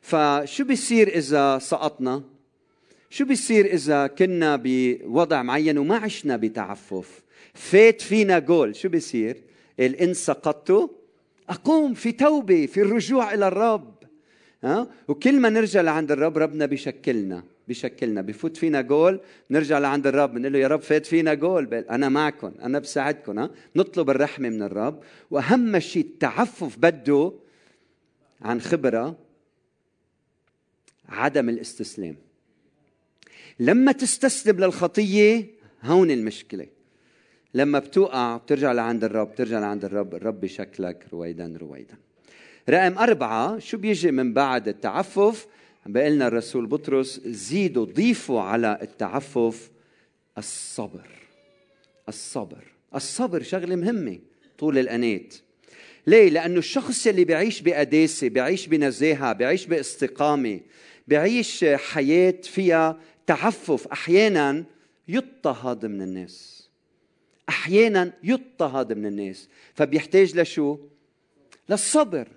فشو 0.00 0.64
بيصير 0.64 1.08
إذا 1.08 1.58
سقطنا؟ 1.58 2.22
شو 3.10 3.24
بيصير 3.24 3.66
إذا 3.66 4.06
كنا 4.06 4.60
بوضع 4.64 5.42
معين 5.42 5.78
وما 5.78 5.96
عشنا 5.96 6.36
بتعفف؟ 6.36 7.22
فات 7.54 8.00
فينا 8.02 8.38
جول 8.38 8.76
شو 8.76 8.88
بيصير؟ 8.88 9.42
إن 9.80 10.14
سقطت 10.14 10.90
أقوم 11.48 11.94
في 11.94 12.12
توبة 12.12 12.66
في 12.66 12.80
الرجوع 12.80 13.34
إلى 13.34 13.48
الرب. 13.48 13.94
ها؟ 14.64 14.90
وكل 15.08 15.40
ما 15.40 15.48
نرجع 15.48 15.80
لعند 15.80 16.12
الرب 16.12 16.38
ربنا 16.38 16.66
بيشكلنا 16.66 17.44
بشكلنا 17.68 18.22
بفوت 18.22 18.56
فينا 18.56 18.80
جول. 18.80 19.20
نرجع 19.50 19.78
لعند 19.78 20.06
الرب 20.06 20.34
بنقول 20.34 20.52
له 20.52 20.58
يا 20.58 20.68
رب 20.68 20.80
فات 20.80 21.06
فينا 21.06 21.34
جول. 21.34 21.74
أنا 21.74 22.08
معكم 22.08 22.52
أنا 22.62 22.78
بساعدكم 22.78 23.38
ها؟ 23.38 23.50
نطلب 23.76 24.10
الرحمة 24.10 24.48
من 24.48 24.62
الرب. 24.62 25.02
وأهم 25.30 25.78
شيء 25.78 26.02
التعفف 26.02 26.78
بده 26.78 27.32
عن 28.42 28.60
خبرة 28.60 29.16
عدم 31.08 31.48
الاستسلام. 31.48 32.16
لما 33.60 33.92
تستسلم 33.92 34.64
للخطية 34.64 35.46
هون 35.82 36.10
المشكلة. 36.10 36.66
لما 37.54 37.78
بتوقع 37.78 38.36
بترجع 38.36 38.72
لعند 38.72 39.04
الرب 39.04 39.30
بترجع 39.30 39.58
لعند 39.58 39.84
الرب 39.84 40.14
الرب 40.14 40.40
بشكلك 40.40 41.06
رويدا 41.12 41.56
رويدا. 41.60 41.94
رقم 42.68 42.98
أربعة 42.98 43.58
شو 43.58 43.78
بيجي 43.78 44.10
من 44.10 44.32
بعد 44.32 44.68
التعفف؟ 44.68 45.46
بقلنا 45.86 46.26
الرسول 46.28 46.66
بطرس 46.66 47.20
زيدوا 47.26 47.84
ضيفوا 47.84 48.40
على 48.40 48.78
التعفف 48.82 49.70
الصبر. 50.38 51.08
الصبر. 52.08 52.64
الصبر 52.94 53.42
شغلة 53.42 53.76
مهمة 53.76 54.18
طول 54.58 54.78
الأنات. 54.78 55.34
ليه؟ 56.06 56.30
لأنه 56.30 56.58
الشخص 56.58 57.06
اللي 57.06 57.24
بيعيش 57.24 57.60
بقداسة 57.60 58.28
بيعيش 58.28 58.66
بنزاهة 58.66 59.32
بيعيش 59.32 59.66
باستقامة 59.66 60.60
بيعيش 61.08 61.64
حياة 61.64 62.34
فيها 62.42 63.00
تعفف 63.28 63.86
أحيانا 63.86 64.64
يضطهد 65.08 65.86
من 65.86 66.02
الناس. 66.02 66.68
أحيانا 67.48 68.12
يضطهد 68.22 68.92
من 68.92 69.06
الناس. 69.06 69.48
فبيحتاج 69.74 70.36
لشو؟ 70.36 70.78
للصبر. 71.68 72.28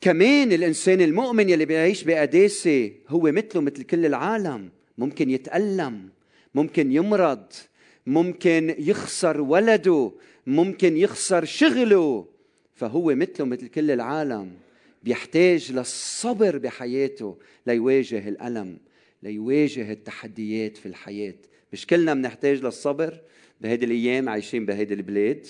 كمان 0.00 0.52
الإنسان 0.52 1.00
المؤمن 1.00 1.48
يلي 1.50 1.64
بيعيش 1.64 2.04
بقداسة 2.04 2.92
هو 3.08 3.20
مثله 3.22 3.60
مثل 3.62 3.82
كل 3.82 4.06
العالم. 4.06 4.70
ممكن 4.98 5.30
يتألم 5.30 6.08
ممكن 6.54 6.92
يمرض 6.92 7.52
ممكن 8.06 8.74
يخسر 8.78 9.40
ولده 9.40 10.12
ممكن 10.46 10.96
يخسر 10.96 11.44
شغله. 11.44 12.26
فهو 12.74 13.14
مثله 13.14 13.46
مثل 13.46 13.68
كل 13.68 13.90
العالم. 13.90 14.52
بيحتاج 15.02 15.72
للصبر 15.72 16.58
بحياته 16.58 17.36
ليواجه 17.66 18.28
الألم. 18.28 18.78
ليواجه 19.22 19.92
التحديات 19.92 20.76
في 20.76 20.86
الحياة. 20.86 21.34
مش 21.72 21.86
كلنا 21.86 22.14
بنحتاج 22.14 22.64
للصبر 22.64 23.20
بهيدي 23.60 23.84
الأيام 23.86 24.28
عايشين 24.28 24.66
بهيدي 24.66 24.94
البلاد. 24.94 25.46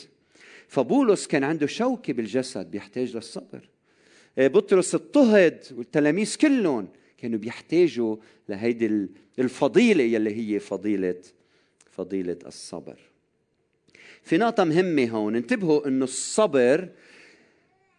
فبولس 0.68 1.26
كان 1.26 1.44
عنده 1.44 1.66
شوكة 1.66 2.12
بالجسد 2.12 2.70
بيحتاج 2.70 3.16
للصبر. 3.16 3.68
إيه، 4.38 4.48
بطرس 4.48 4.94
اضطهد 4.94 5.64
والتلاميذ 5.76 6.36
كلهم 6.36 6.88
كانوا 7.18 7.38
بيحتاجوا 7.38 8.16
لهيدي 8.48 9.08
الفضيلة 9.38 10.04
يلي 10.04 10.36
هي 10.36 10.58
فضيلة 10.58 11.22
فضيلة 11.90 12.38
الصبر. 12.46 12.96
في 14.22 14.38
نقطة 14.38 14.64
مهمة 14.64 15.04
هون 15.10 15.36
انتبهوا 15.36 15.88
إنه 15.88 16.04
الصبر 16.04 16.88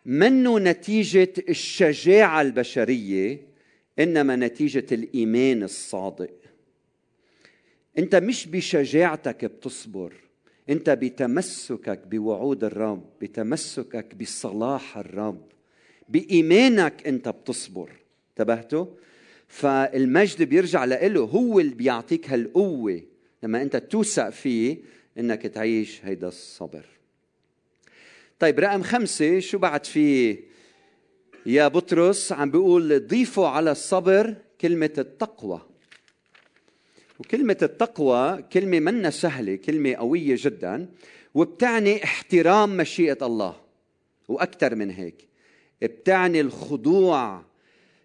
منه 0.06 0.60
نتيجة 0.60 1.34
الشجاعة 1.50 2.42
البشرية 2.42 3.47
إنما 4.00 4.36
نتيجة 4.36 4.86
الإيمان 4.92 5.64
الصادق. 5.64 6.34
أنت 7.98 8.16
مش 8.16 8.48
بشجاعتك 8.48 9.46
بتصبر 9.46 10.14
أنت 10.70 10.90
بتمسكك 10.90 12.08
بوعود 12.08 12.64
الرب 12.64 13.06
بتمسكك 13.22 14.16
بصلاح 14.16 14.98
الرب 14.98 15.42
بإيمانك 16.10 17.08
أنت 17.08 17.30
بتصبر. 17.30 17.92
انتبهتوا؟ 18.30 18.86
فالمجد 19.48 20.44
بيرجع 20.44 20.86
له 20.86 21.20
هو 21.20 21.60
اللي 21.60 21.76
بيعطيك 21.76 22.30
هالقوة. 22.30 23.02
لما 23.44 23.62
أنت 23.62 23.76
توثق 23.76 24.30
فيه 24.30 24.78
إنك 25.18 25.42
تعيش 25.42 26.06
هيدا 26.06 26.28
الصبر. 26.28 26.86
طيب 28.40 28.60
رقم 28.60 28.84
خمسة 28.84 29.40
شو 29.40 29.58
بعد 29.58 29.86
فيه؟ 29.86 30.38
يا 31.48 31.68
بطرس 31.68 32.32
عم 32.32 32.52
بيقول 32.52 33.08
ضيفوا 33.08 33.48
على 33.48 33.72
الصبر 33.72 34.36
كلمة 34.62 34.94
التقوى. 34.98 35.62
وكلمة 37.20 37.58
التقوى 37.62 38.42
كلمة 38.42 38.80
منا 38.80 39.10
سهلة 39.10 39.56
كلمة 39.56 39.94
قوية 39.94 40.36
جدا 40.40 40.90
وبتعني 41.34 42.04
احترام 42.04 42.78
مشيئة 42.78 43.26
الله. 43.26 43.56
وأكثر 44.28 44.76
من 44.76 44.92
هيك 44.92 45.28
بتعني 45.82 46.42
الخضوع 46.42 47.42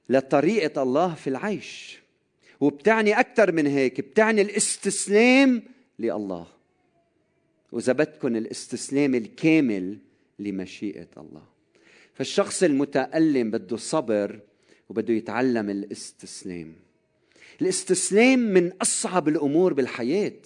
لطريقة 0.08 0.82
الله 0.82 1.14
في 1.14 1.30
العيش. 1.30 1.98
وبتعني 2.60 3.20
أكثر 3.20 3.52
من 3.52 3.66
هيك 3.66 4.00
بتعني 4.00 4.42
الاستسلام 4.42 5.62
لله. 5.98 6.46
وإذا 7.72 7.92
بدكم 7.92 8.36
الاستسلام 8.36 9.14
الكامل 9.14 9.98
لمشيئة 10.38 11.08
الله. 11.16 11.51
فالشخص 12.14 12.62
المتألم 12.62 13.50
بده 13.50 13.76
صبر 13.76 14.40
وبده 14.88 15.14
يتعلم 15.14 15.70
الاستسلام. 15.70 16.74
الاستسلام 17.60 18.38
من 18.38 18.72
أصعب 18.72 19.28
الأمور 19.28 19.72
بالحياة. 19.72 20.40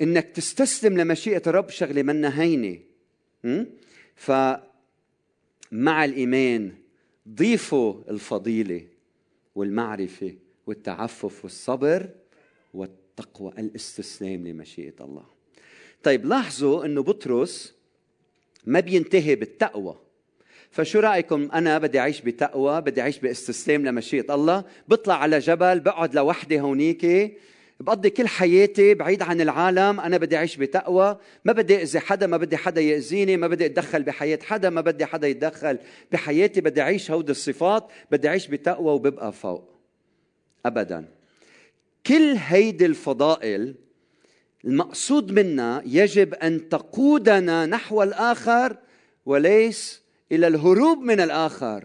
إنك 0.00 0.26
تستسلم 0.28 1.00
لمشيئة 1.00 1.42
الرب 1.46 1.70
شغلة 1.70 2.02
منا 2.02 2.40
هينة. 2.42 2.78
فمع 4.16 6.04
الإيمان 6.04 6.72
ضيفوا 7.28 8.10
الفضيلة 8.10 8.86
والمعرفة 9.54 10.34
والتعفف 10.66 11.44
والصبر 11.44 12.08
والتقوى 12.74 13.52
الاستسلام 13.58 14.46
لمشيئة 14.48 14.94
الله. 15.00 15.26
طيب 16.02 16.26
لاحظوا 16.26 16.84
إنه 16.84 17.02
بطرس 17.02 17.74
ما 18.66 18.80
بينتهي 18.80 19.34
بالتقوى. 19.36 20.03
فشو 20.74 21.00
رأيكم؟ 21.00 21.48
أنا 21.52 21.78
بدي 21.78 21.98
أعيش 21.98 22.20
بتقوى 22.20 22.80
بدي 22.80 23.00
أعيش 23.00 23.18
باستسلام 23.18 23.86
لمشيئة 23.86 24.34
الله. 24.34 24.64
بطلع 24.88 25.14
على 25.14 25.38
جبل 25.38 25.80
بقعد 25.80 26.14
لوحدي 26.14 26.60
هونيك. 26.60 27.32
بقضي 27.80 28.10
كل 28.10 28.28
حياتي 28.28 28.94
بعيد 28.94 29.22
عن 29.22 29.40
العالم. 29.40 30.00
أنا 30.00 30.18
بدي 30.18 30.36
أعيش 30.36 30.56
بتقوى. 30.56 31.18
ما 31.44 31.52
بدي 31.52 31.82
أذي 31.82 32.00
حدا 32.00 32.26
ما 32.26 32.36
بدي 32.36 32.56
حدا 32.56 32.80
يأذيني 32.80 33.36
ما 33.36 33.48
بدي 33.48 33.66
أتدخل 33.66 34.02
بحياة 34.02 34.38
حدا 34.42 34.70
ما 34.70 34.80
بدي 34.80 35.06
حدا 35.06 35.28
يتدخل 35.28 35.78
بحياتي. 36.12 36.60
بدي 36.60 36.80
أعيش 36.80 37.10
هودي 37.10 37.32
الصفات. 37.32 37.88
بدي 38.10 38.28
أعيش 38.28 38.46
بتقوى 38.46 38.92
وببقى 38.92 39.32
فوق. 39.32 39.70
ابدا. 40.66 41.04
كل 42.06 42.34
هيدي 42.36 42.86
الفضائل 42.86 43.74
المقصود 44.64 45.32
منا 45.32 45.82
يجب 45.86 46.34
أن 46.34 46.68
تقودنا 46.68 47.66
نحو 47.66 48.02
الآخر 48.02 48.76
وليس 49.26 50.03
إلى 50.32 50.46
الهروب 50.46 50.98
من 50.98 51.20
الآخر. 51.20 51.84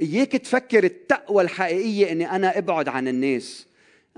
إياك 0.00 0.32
تفكر 0.32 0.84
التقوى 0.84 1.42
الحقيقية 1.42 2.12
إني 2.12 2.30
أنا 2.30 2.58
أبعد 2.58 2.88
عن 2.88 3.08
الناس. 3.08 3.66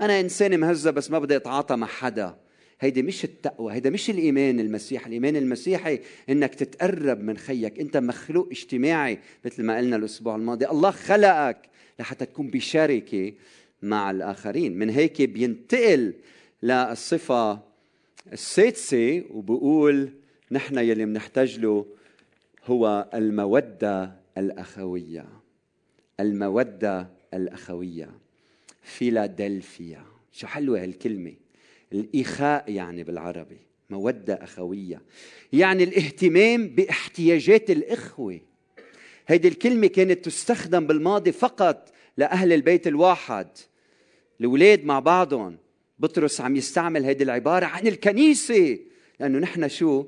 أنا 0.01 0.19
انسان 0.19 0.59
مهذب 0.59 0.93
بس 0.93 1.11
ما 1.11 1.19
بدي 1.19 1.35
أتعاطى 1.35 1.75
مع 1.75 1.87
حدا. 1.87 2.35
هيدي 2.79 3.01
مش 3.01 3.23
التقوى 3.23 3.73
هيدا 3.73 3.89
مش 3.89 4.09
الإيمان 4.09 4.59
المسيحي 4.59 5.07
الإيمان 5.07 5.35
المسيحي 5.35 5.99
إنك 6.29 6.55
تتقرب 6.55 7.19
من 7.19 7.37
خيك. 7.37 7.79
أنت 7.79 7.97
مخلوق 7.97 8.47
اجتماعي 8.51 9.19
مثل 9.45 9.63
ما 9.63 9.77
قلنا 9.77 9.95
الأسبوع 9.95 10.35
الماضي. 10.35 10.67
الله 10.67 10.91
خلقك 10.91 11.69
لحتى 11.99 12.25
تكون 12.25 12.47
بشركة 12.47 13.33
مع 13.81 14.11
الآخرين. 14.11 14.77
من 14.77 14.89
هيك 14.89 15.21
بينتقل 15.21 16.13
للصفة 16.63 17.59
السادسة 18.33 19.23
وبقول 19.29 20.09
نحن 20.51 20.77
يلي 20.77 21.05
بنحتاج 21.05 21.59
له 21.59 21.85
هو 22.65 23.09
المودة 23.13 24.15
الأخوية. 24.37 25.25
المودة 26.19 27.09
الأخوية. 27.33 28.09
فيلادلفيا. 28.81 30.05
شو 30.31 30.47
حلوة 30.47 30.83
هالكلمة. 30.83 31.33
الإخاء 31.93 32.71
يعني 32.71 33.03
بالعربي. 33.03 33.57
مودة 33.89 34.33
أخوية. 34.33 35.01
يعني 35.53 35.83
الاهتمام 35.83 36.67
باحتياجات 36.67 37.71
الإخوة. 37.71 38.39
هيدي 39.27 39.47
الكلمة 39.47 39.87
كانت 39.87 40.25
تستخدم 40.25 40.87
بالماضي 40.87 41.31
فقط 41.31 41.93
لأهل 42.17 42.53
البيت 42.53 42.87
الواحد. 42.87 43.47
الأولاد 44.39 44.85
مع 44.85 44.99
بعضهم. 44.99 45.57
بطرس 45.99 46.41
عم 46.41 46.55
يستعمل 46.55 47.05
هيدي 47.05 47.23
العبارة 47.23 47.65
عن 47.65 47.87
الكنيسة. 47.87 48.79
لأنه 49.19 49.39
نحن 49.39 49.67
شو؟ 49.67 50.05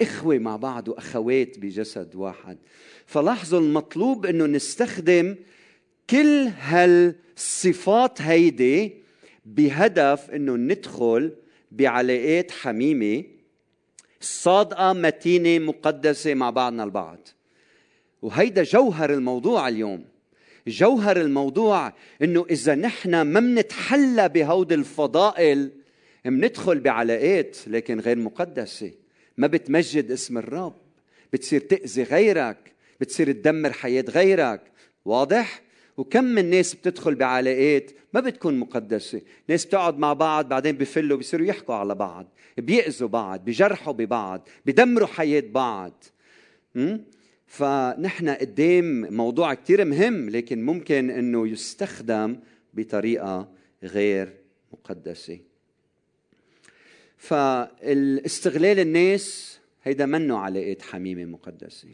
إخوة 0.00 0.38
مع 0.38 0.56
بعض 0.56 0.88
وأخوات 0.88 1.58
بجسد 1.58 2.14
واحد. 2.14 2.58
فلاحظوا 3.06 3.60
المطلوب 3.60 4.26
إنه 4.26 4.46
نستخدم 4.46 5.36
كل 6.10 6.48
هالصفات 6.58 8.22
هيدي 8.22 8.94
بهدف 9.46 10.30
إنه 10.30 10.56
ندخل 10.56 11.32
بعلاقات 11.72 12.50
حميمة 12.50 13.24
صادقة 14.20 14.92
متينة 14.92 15.64
مقدسة 15.66 16.34
مع 16.34 16.50
بعضنا 16.50 16.84
البعض. 16.84 17.28
وهيدا 18.22 18.62
جوهر 18.62 19.14
الموضوع 19.14 19.68
اليوم. 19.68 20.04
جوهر 20.66 21.20
الموضوع 21.20 21.92
إنه 22.22 22.46
إذا 22.50 22.74
نحن 22.74 23.10
ما 23.20 23.40
منتحلى 23.40 24.28
بهود 24.28 24.72
الفضائل 24.72 25.70
بندخل 26.24 26.80
بعلاقات 26.80 27.56
لكن 27.66 28.00
غير 28.00 28.18
مقدسة. 28.18 29.03
ما 29.36 29.46
بتمجد 29.46 30.10
اسم 30.10 30.38
الرب 30.38 30.74
بتصير 31.32 31.60
تأذي 31.60 32.02
غيرك 32.02 32.72
بتصير 33.00 33.32
تدمر 33.32 33.72
حياة 33.72 34.04
غيرك. 34.08 34.60
واضح؟ 35.04 35.62
وكم 35.96 36.24
من 36.24 36.50
ناس 36.50 36.74
بتدخل 36.74 37.14
بعلاقات 37.14 37.90
ما 38.12 38.20
بتكون 38.20 38.58
مقدسة. 38.58 39.20
ناس 39.48 39.64
بتقعد 39.64 39.98
مع 39.98 40.12
بعض 40.12 40.48
بعدين 40.48 40.76
بفلوا 40.76 41.16
بيصيروا 41.16 41.46
يحكوا 41.46 41.74
على 41.74 41.94
بعض 41.94 42.26
بيأذوا 42.58 43.08
بعض 43.08 43.44
بيجرحوا 43.44 43.92
ببعض 43.92 44.48
بدمروا 44.66 45.06
حياة 45.08 45.44
بعض. 45.50 46.04
فنحن 47.46 48.28
قدام 48.28 49.14
موضوع 49.14 49.54
كتير 49.54 49.84
مهم 49.84 50.30
لكن 50.30 50.64
ممكن 50.64 51.10
إنه 51.10 51.48
يستخدم 51.48 52.36
بطريقة 52.74 53.48
غير 53.82 54.32
مقدسة. 54.72 55.38
فالاستغلال 57.24 58.78
الناس 58.80 59.58
هيدا 59.82 60.06
منه 60.06 60.38
علاقات 60.38 60.82
حميمة 60.82 61.24
مقدسة 61.24 61.88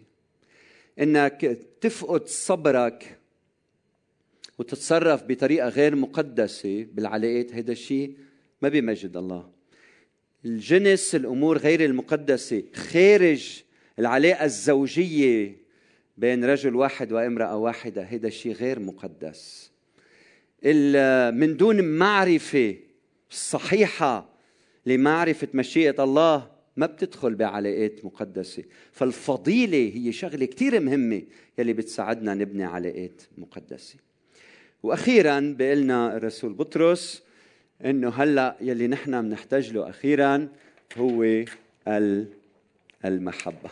إنك 1.00 1.58
تفقد 1.80 2.26
صبرك 2.26 3.18
وتتصرف 4.58 5.22
بطريقة 5.22 5.68
غير 5.68 5.96
مقدسة 5.96 6.86
بالعلاقات 6.92 7.54
هيدا 7.54 7.72
الشيء 7.72 8.16
ما 8.62 8.68
بيمجد 8.68 9.16
الله. 9.16 9.50
الجنس 10.44 11.14
الأمور 11.14 11.58
غير 11.58 11.84
المقدسة 11.84 12.62
خارج 12.74 13.62
العلاقة 13.98 14.44
الزوجية 14.44 15.56
بين 16.16 16.44
رجل 16.44 16.76
واحد 16.76 17.12
وامرأة 17.12 17.56
واحدة 17.56 18.02
هيدا 18.02 18.28
الشيء 18.28 18.52
غير 18.52 18.80
مقدس. 18.80 19.70
من 21.34 21.56
دون 21.56 21.84
معرفة 21.98 22.76
صحيحة 23.30 24.29
لمعرفة 24.86 25.48
مشيئة 25.54 26.04
الله 26.04 26.50
ما 26.76 26.86
بتدخل 26.86 27.34
بعلاقات 27.34 28.04
مقدسة. 28.04 28.64
فالفضيلة 28.92 29.92
هي 29.94 30.12
شغلة 30.12 30.46
كتير 30.46 30.80
مهمة 30.80 31.22
يلي 31.58 31.72
بتساعدنا 31.72 32.34
نبني 32.34 32.64
علاقات 32.64 33.22
مقدسة. 33.38 33.94
وأخيرا 34.82 35.40
بيقلنا 35.58 36.16
الرسول 36.16 36.52
بطرس 36.52 37.22
إنه 37.84 38.08
هلأ 38.08 38.56
يلي 38.60 38.86
نحن 38.86 39.22
بنحتاج 39.22 39.72
له 39.72 39.88
أخيرا 39.88 40.48
هو 40.96 41.44
المحبة. 43.04 43.70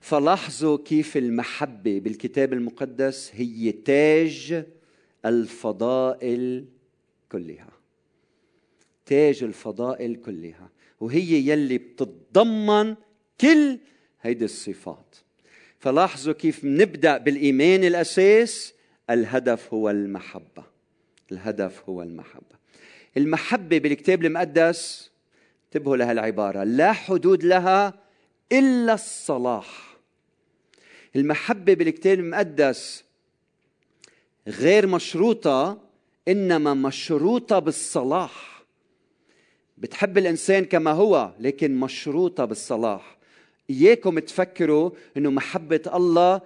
فلاحظوا 0.00 0.78
كيف 0.84 1.16
المحبة 1.16 1.98
بالكتاب 1.98 2.52
المقدس 2.52 3.30
هي 3.34 3.72
تاج 3.72 4.64
الفضائل 5.26 6.64
كلها. 7.32 7.81
تاج 9.06 9.42
الفضائل 9.42 10.16
كلها 10.16 10.70
وهي 11.00 11.48
يلي 11.48 11.78
بتتضمن 11.78 12.94
كل 13.40 13.78
هيدي 14.22 14.44
الصفات. 14.44 15.16
فلاحظوا 15.78 16.32
كيف 16.32 16.64
نبدا 16.64 17.18
بالإيمان 17.18 17.84
الأساس؟ 17.84 18.74
الهدف 19.10 19.74
هو 19.74 19.90
المحبة. 19.90 20.64
الهدف 21.32 21.82
هو 21.88 22.02
المحبة. 22.02 22.56
المحبة 23.16 23.78
بالكتاب 23.78 24.24
المقدس 24.24 25.10
انتبهوا 25.64 25.96
لهالعباره 25.96 26.64
لا 26.64 26.92
حدود 26.92 27.44
لها 27.44 27.94
إلا 28.52 28.94
الصلاح. 28.94 29.96
المحبة 31.16 31.74
بالكتاب 31.74 32.18
المقدس 32.18 33.04
غير 34.48 34.86
مشروطة 34.86 35.80
إنما 36.28 36.74
مشروطة 36.74 37.58
بالصلاح. 37.58 38.51
بتحب 39.82 40.18
الإنسان 40.18 40.64
كما 40.64 40.90
هو 40.90 41.32
لكن 41.40 41.80
مشروطة 41.80 42.44
بالصلاح. 42.44 43.16
إياكم 43.70 44.18
تفكروا 44.18 44.90
إنه 45.16 45.30
محبة 45.30 45.80
الله 45.94 46.40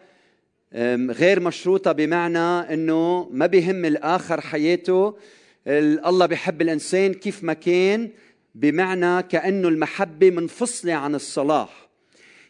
غير 1.11 1.41
مشروطة 1.41 1.93
بمعنى 1.93 2.75
إنه 2.75 3.29
ما 3.33 3.47
بيهم 3.47 3.85
الآخر 3.85 4.41
حياته. 4.41 5.17
الله 5.67 6.27
بيحب 6.27 6.63
الإنسان 6.63 7.15
كيف 7.15 7.45
ما 7.45 7.53
كان 7.53 8.11
بمعنى 8.55 9.23
كأنه 9.23 9.69
المحبة 9.69 10.31
منفصلة 10.31 10.95
عن 10.95 11.15
الصلاح. 11.15 11.89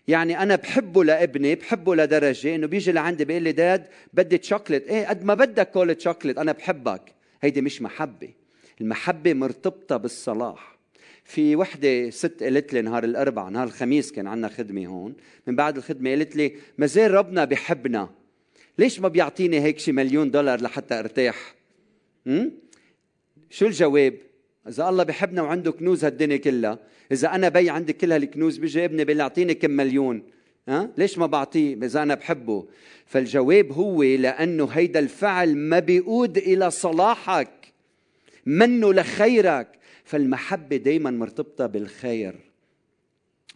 يعني 0.09 0.43
أنا 0.43 0.57
بحبه 0.57 1.05
لابني 1.05 1.55
بحبه 1.55 1.97
لدرجة 1.97 2.55
إنه 2.55 2.67
بيجي 2.67 2.93
لعندي 2.93 3.25
بيقول 3.25 3.43
لي 3.43 3.53
داد 3.53 3.87
بدي 4.13 4.39
تشوكلت 4.39 4.89
إيه 4.89 5.07
قد 5.07 5.25
ما 5.25 5.35
بدك 5.35 5.71
كول 5.71 5.95
تشوكلت 5.95 6.39
أنا 6.39 6.53
بحبك. 6.53 7.03
هيدي 7.43 7.61
مش 7.61 7.83
محبة. 7.83 8.29
المحبة 8.81 9.35
مرتبطة 9.35 9.97
بالصلاح. 9.97 10.76
في 11.27 11.57
وحدة 11.57 12.11
ست 12.11 12.43
قالت 12.43 12.73
لي 12.73 12.83
نهار 12.83 13.05
الاربعاء 13.05 13.51
نهار 13.51 13.67
الخميس 13.67 14.13
كان 14.13 14.27
عندنا 14.27 14.49
خدمة 14.49 14.87
هون 14.87 15.15
من 15.47 15.57
بعد 15.57 15.77
الخدمة 15.77 16.11
قالت 16.11 16.37
لي 16.37 16.53
ما 16.79 16.87
زال 16.87 17.11
ربنا 17.11 17.45
بحبنا 17.45 18.11
ليش 18.79 19.01
ما 19.01 19.09
بيعطيني 19.09 19.61
هيك 19.61 19.79
شي 19.79 19.93
مليون 19.93 20.31
دولار 20.31 20.61
لحتى 20.63 20.99
أرتاح؟ 20.99 21.55
شو 23.51 23.67
الجواب؟ 23.67 24.15
إذا 24.69 24.89
الله 24.89 25.05
بحبنا 25.05 25.43
وعنده 25.43 25.73
كنوز 25.73 26.05
هالدنيا 26.05 26.37
كلها 26.37 26.79
إذا 27.13 27.35
أنا 27.35 27.49
بي 27.49 27.71
عندي 27.71 27.93
كل 27.93 28.13
هالكنوز 28.13 28.57
بيجي 28.57 28.85
ابني 28.85 29.05
بيقول 29.05 29.21
اعطيني 29.21 29.55
كم 29.55 29.71
مليون 29.71 30.23
ها؟ 30.69 30.91
ليش 30.99 31.19
ما 31.19 31.27
بعطيه 31.27 31.75
إذا 31.75 32.03
أنا 32.03 32.15
بحبه؟ 32.15 32.67
فالجواب 33.07 33.73
هو 33.73 34.03
لأنه 34.03 34.65
هيدا 34.65 34.99
الفعل 35.01 35.57
ما 35.57 35.79
بيقود 35.79 36.39
إلى 36.39 36.71
صلاحك 36.71 37.73
منه 38.47 38.93
لخيرك. 38.93 39.69
فالمحبة 40.07 40.77
دائما 40.77 41.11
مرتبطة 41.11 41.67
بالخير 41.67 42.35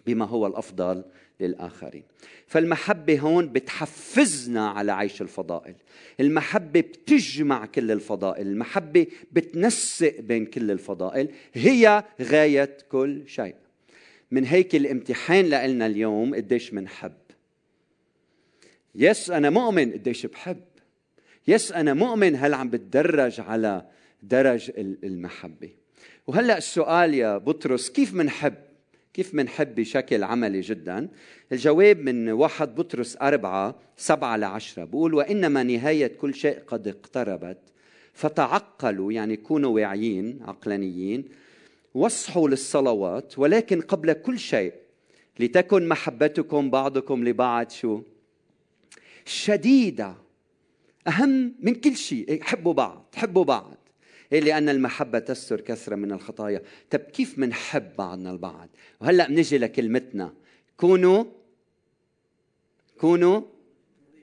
بما 0.06 0.24
هو 0.24 0.46
الأفضل 0.46 1.04
للآخرين. 1.40 2.02
فالمحبة 2.46 3.18
هون 3.18 3.48
بتحفزنا 3.48 4.68
على 4.68 4.92
عيش 4.92 5.22
الفضائل. 5.22 5.74
المحبة 6.20 6.80
بتجمع 6.80 7.66
كل 7.66 7.90
الفضائل. 7.90 8.46
المحبة 8.46 9.06
بتنسق 9.32 10.20
بين 10.20 10.46
كل 10.46 10.70
الفضائل. 10.70 11.28
هي 11.54 12.04
غاية 12.22 12.76
كل 12.88 13.22
شيء. 13.26 13.54
من 14.30 14.44
هيك 14.44 14.74
الامتحان 14.74 15.44
لنا 15.44 15.86
اليوم 15.86 16.34
قديش 16.34 16.74
منحب. 16.74 17.12
يس 18.94 19.30
أنا 19.30 19.50
مؤمن 19.50 19.92
قديش 19.92 20.26
بحب. 20.26 20.64
يس 21.48 21.72
أنا 21.72 21.94
مؤمن 21.94 22.36
هل 22.36 22.54
عم 22.54 22.70
بتدرج 22.70 23.40
على 23.40 23.86
درج 24.22 24.70
المحبة. 24.76 25.79
وهلأ 26.26 26.58
السؤال 26.58 27.14
يا 27.14 27.38
بطرس 27.38 27.90
كيف 27.90 28.14
منحب؟ 28.14 28.54
كيف 29.14 29.34
منحب 29.34 29.74
بشكل 29.74 30.24
عملي 30.24 30.60
جدا؟ 30.60 31.08
الجواب 31.52 31.98
من 31.98 32.28
واحد 32.28 32.74
بطرس 32.74 33.16
أربعة 33.22 33.74
سبعة 33.96 34.36
لعشرة 34.36 34.84
بقول 34.84 35.14
وإنما 35.14 35.62
نهاية 35.62 36.06
كل 36.06 36.34
شيء 36.34 36.58
قد 36.66 36.88
اقتربت 36.88 37.58
فتعقلوا 38.12 39.12
يعني 39.12 39.36
كونوا 39.36 39.70
واعيين 39.74 40.38
عقلانيين 40.42 41.24
واصحوا 41.94 42.48
للصلوات 42.48 43.38
ولكن 43.38 43.80
قبل 43.80 44.12
كل 44.12 44.38
شيء 44.38 44.72
لتكن 45.38 45.88
محبتكم 45.88 46.70
بعضكم 46.70 47.24
لبعض. 47.24 47.70
شو؟ 47.70 48.02
شديدة 49.24 50.14
أهم 51.08 51.54
من 51.60 51.74
كل 51.74 51.96
شيء 51.96 52.42
حبوا 52.42 52.72
بعض 52.72 53.14
حبوا 53.16 53.44
بعض. 53.44 53.79
إيه؟ 54.32 54.40
لأن 54.40 54.68
المحبة 54.68 55.18
تستر 55.18 55.60
كثرة 55.60 55.96
من 55.96 56.12
الخطايا. 56.12 56.62
طب 56.90 57.00
كيف 57.00 57.38
منحب 57.38 57.96
بعضنا 57.98 58.30
البعض؟ 58.30 58.68
وهلأ 59.00 59.28
بنجي 59.28 59.58
لكلمتنا. 59.58 60.34
كونوا 60.76 61.24
كونوا 62.98 63.42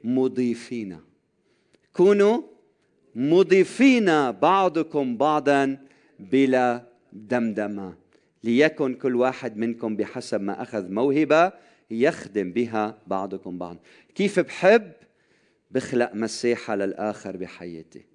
مضيفين. 0.03 0.99
كونوا 1.93 2.41
مضيفين 3.15 4.31
بعضكم 4.31 5.17
بعضا 5.17 5.77
بلا 6.19 6.83
دمدمة. 7.13 7.93
ليكن 8.43 8.93
كل 8.93 9.15
واحد 9.15 9.57
منكم 9.57 9.95
بحسب 9.95 10.41
ما 10.41 10.61
أخذ 10.61 10.91
موهبة 10.91 11.51
يخدم 11.91 12.51
بها 12.51 12.97
بعضكم 13.07 13.57
بعض 13.57 13.77
كيف 14.15 14.39
بحب؟ 14.39 14.91
بخلق 15.71 16.13
مساحه 16.13 16.75
للآخر 16.75 17.37
بحياتي. 17.37 18.05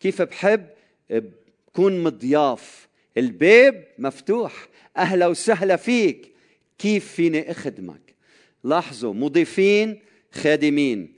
كيف 0.00 0.22
بحب؟ 0.22 0.66
بكون 1.10 2.02
مضياف. 2.02 2.88
الباب 3.16 3.88
مفتوح. 3.98 4.68
أهلا 4.96 5.26
وسهلا 5.26 5.76
فيك. 5.76 6.32
كيف 6.78 7.12
فيني 7.12 7.50
أخدمك؟ 7.50 8.14
لاحظوا 8.64 9.14
مضيفين 9.14 10.00
خادمين. 10.32 11.12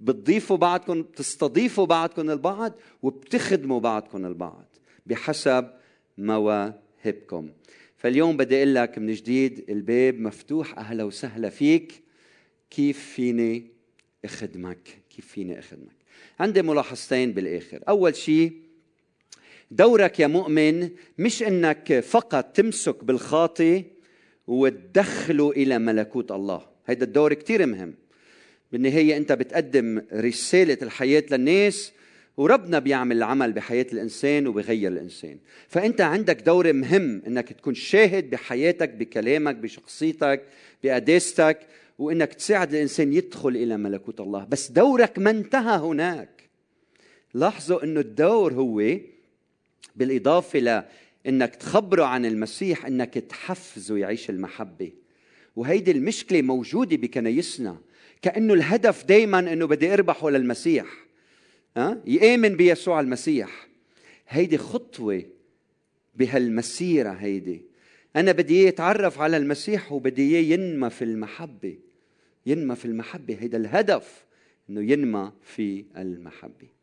بتضيفوا 0.00 0.56
بعضكم 0.56 1.02
بتستضيفوا 1.02 1.86
بعضكم 1.86 2.30
البعض 2.30 2.72
وبتخدموا 3.02 3.80
بعضكم 3.80 4.26
البعض 4.26 4.66
بحسب 5.06 5.70
مواهبكم. 6.18 7.50
فاليوم 7.96 8.36
بدي 8.36 8.56
أقول 8.56 8.74
لك 8.74 8.98
من 8.98 9.12
جديد 9.12 9.64
الباب 9.70 10.20
مفتوح. 10.20 10.78
أهلا 10.78 11.04
وسهلا 11.04 11.50
فيك. 11.50 12.02
كيف 12.70 12.98
فيني 12.98 13.66
أخدمك؟ 14.24 14.98
كيف 15.10 15.26
فيني 15.26 15.58
أخدمك؟ 15.58 15.96
عندي 16.40 16.62
ملاحظتين 16.62 17.32
بالآخر. 17.32 17.80
أول 17.88 18.16
شيء 18.16 18.52
دورك 19.70 20.20
يا 20.20 20.26
مؤمن 20.26 20.90
مش 21.18 21.42
إنك 21.42 22.00
فقط 22.00 22.44
تمسك 22.44 23.04
بالخاطي 23.04 23.84
وتدخله 24.46 25.50
إلى 25.50 25.78
ملكوت 25.78 26.32
الله. 26.32 26.66
هيدا 26.86 27.04
الدور 27.04 27.34
كتير 27.34 27.66
مهم. 27.66 27.94
بالنهاية 28.72 29.16
أنت 29.16 29.32
بتقدم 29.32 30.02
رسالة 30.12 30.78
الحياة 30.82 31.24
للناس 31.30 31.92
وربنا 32.36 32.78
بيعمل 32.78 33.16
العمل 33.16 33.52
بحياة 33.52 33.86
الإنسان 33.92 34.46
وبغير 34.46 34.92
الإنسان. 34.92 35.38
فأنت 35.68 36.00
عندك 36.00 36.40
دور 36.42 36.72
مهم 36.72 37.22
أنك 37.26 37.52
تكون 37.52 37.74
شاهد 37.74 38.30
بحياتك 38.30 38.88
بكلامك 38.88 39.54
بشخصيتك 39.54 40.42
بقداستك 40.84 41.58
وأنك 41.98 42.34
تساعد 42.34 42.74
الإنسان 42.74 43.12
يدخل 43.12 43.48
إلى 43.48 43.76
ملكوت 43.76 44.20
الله. 44.20 44.44
بس 44.44 44.70
دورك 44.70 45.18
ما 45.18 45.30
انتهى 45.30 45.78
هناك. 45.78 46.48
لاحظوا 47.34 47.84
أنه 47.84 48.00
الدور 48.00 48.52
هو 48.52 48.80
بالإضافة 49.96 50.58
لأنك 50.58 51.56
تخبره 51.56 52.04
عن 52.04 52.26
المسيح 52.26 52.86
أنك 52.86 53.14
تحفزه 53.14 53.96
يعيش 53.96 54.30
المحبة. 54.30 54.92
وهيدي 55.56 55.90
المشكلة 55.90 56.42
موجودة 56.42 56.96
بكنايسنا 56.96 57.78
كأنه 58.22 58.54
الهدف 58.54 59.04
دائما 59.04 59.38
إنه 59.38 59.66
بدي 59.66 59.92
أربحه 59.92 60.30
للمسيح. 60.30 60.86
ها؟ 61.76 62.02
يآمن 62.06 62.56
بيسوع 62.56 63.00
المسيح. 63.00 63.68
هيدي 64.28 64.58
خطوة 64.58 65.24
بهالمسيرة 66.14 67.10
هيدي. 67.10 67.62
أنا 68.16 68.32
بدي 68.32 68.54
إياه 68.54 68.68
يتعرف 68.68 69.20
على 69.20 69.36
المسيح 69.36 69.92
وبدي 69.92 70.22
إياه 70.22 70.58
ينمى 70.58 70.90
في 70.90 71.04
المحبة. 71.04 71.78
ينمى 72.46 72.76
في 72.76 72.84
المحبة. 72.84 73.36
هيدا 73.40 73.58
الهدف 73.58 74.24
إنه 74.70 74.92
ينمى 74.92 75.32
في 75.42 75.84
المحبة. 75.96 76.77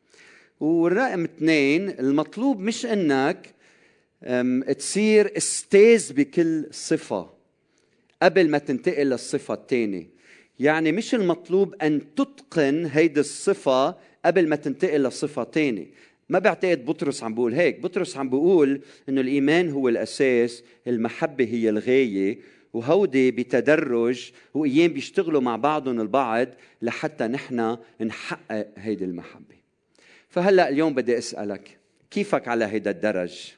والرقم 0.59 1.23
اثنين 1.23 1.89
المطلوب 1.89 2.59
مش 2.59 2.85
إنك 2.85 3.55
تصير 4.77 5.37
أستاذ 5.37 6.13
بكل 6.13 6.67
صفة 6.71 7.29
قبل 8.21 8.49
ما 8.49 8.57
تنتقل 8.57 9.07
للصفة 9.09 9.53
الثانية. 9.53 10.15
يعني 10.59 10.91
مش 10.91 11.15
المطلوب 11.15 11.75
أن 11.75 12.01
تتقن 12.15 12.85
هيدي 12.85 13.19
الصفة 13.19 13.95
قبل 14.25 14.47
ما 14.47 14.55
تنتقل 14.55 15.03
لصفة 15.03 15.43
ثانية. 15.43 15.85
ما 16.29 16.39
بعتقد 16.39 16.85
بطرس 16.85 17.23
عم 17.23 17.33
بيقول 17.33 17.53
هيك. 17.53 17.79
بطرس 17.79 18.17
عم 18.17 18.29
بيقول 18.29 18.81
إنه 19.09 19.21
الإيمان 19.21 19.69
هو 19.69 19.89
الأساس 19.89 20.63
المحبة 20.87 21.45
هي 21.45 21.69
الغاية 21.69 22.39
وهودي 22.73 23.31
بتدرج 23.31 24.31
وأيام 24.53 24.93
بيشتغلوا 24.93 25.41
مع 25.41 25.55
بعضهم 25.55 26.01
البعض 26.01 26.47
لحتى 26.81 27.27
نحن 27.27 27.77
نحقق 28.01 28.67
هيدي 28.77 29.05
المحبة. 29.05 29.64
فهلا 30.35 30.69
اليوم 30.69 30.93
بدي 30.93 31.17
أسألك 31.17 31.79
كيفك 32.11 32.47
على 32.47 32.65
هيدا 32.65 32.91
الدرج؟ 32.91 33.53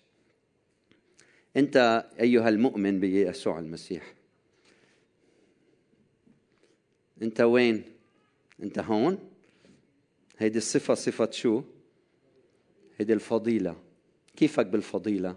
أنت 1.58 2.06
أيها 2.20 2.50
المؤمن 2.50 3.00
بيسوع 3.00 3.60
المسيح 3.60 4.14
أنت 7.22 7.42
وين؟ 7.42 7.84
أنت 8.64 8.80
هون؟ 8.80 9.30
هيدي 10.38 10.58
الصفة 10.58 10.94
صفة 10.94 11.32
شو؟ 11.32 11.64
هيدي 12.98 13.14
الفضيلة. 13.14 13.76
كيفك 14.36 14.66
بالفضيلة؟ 14.66 15.36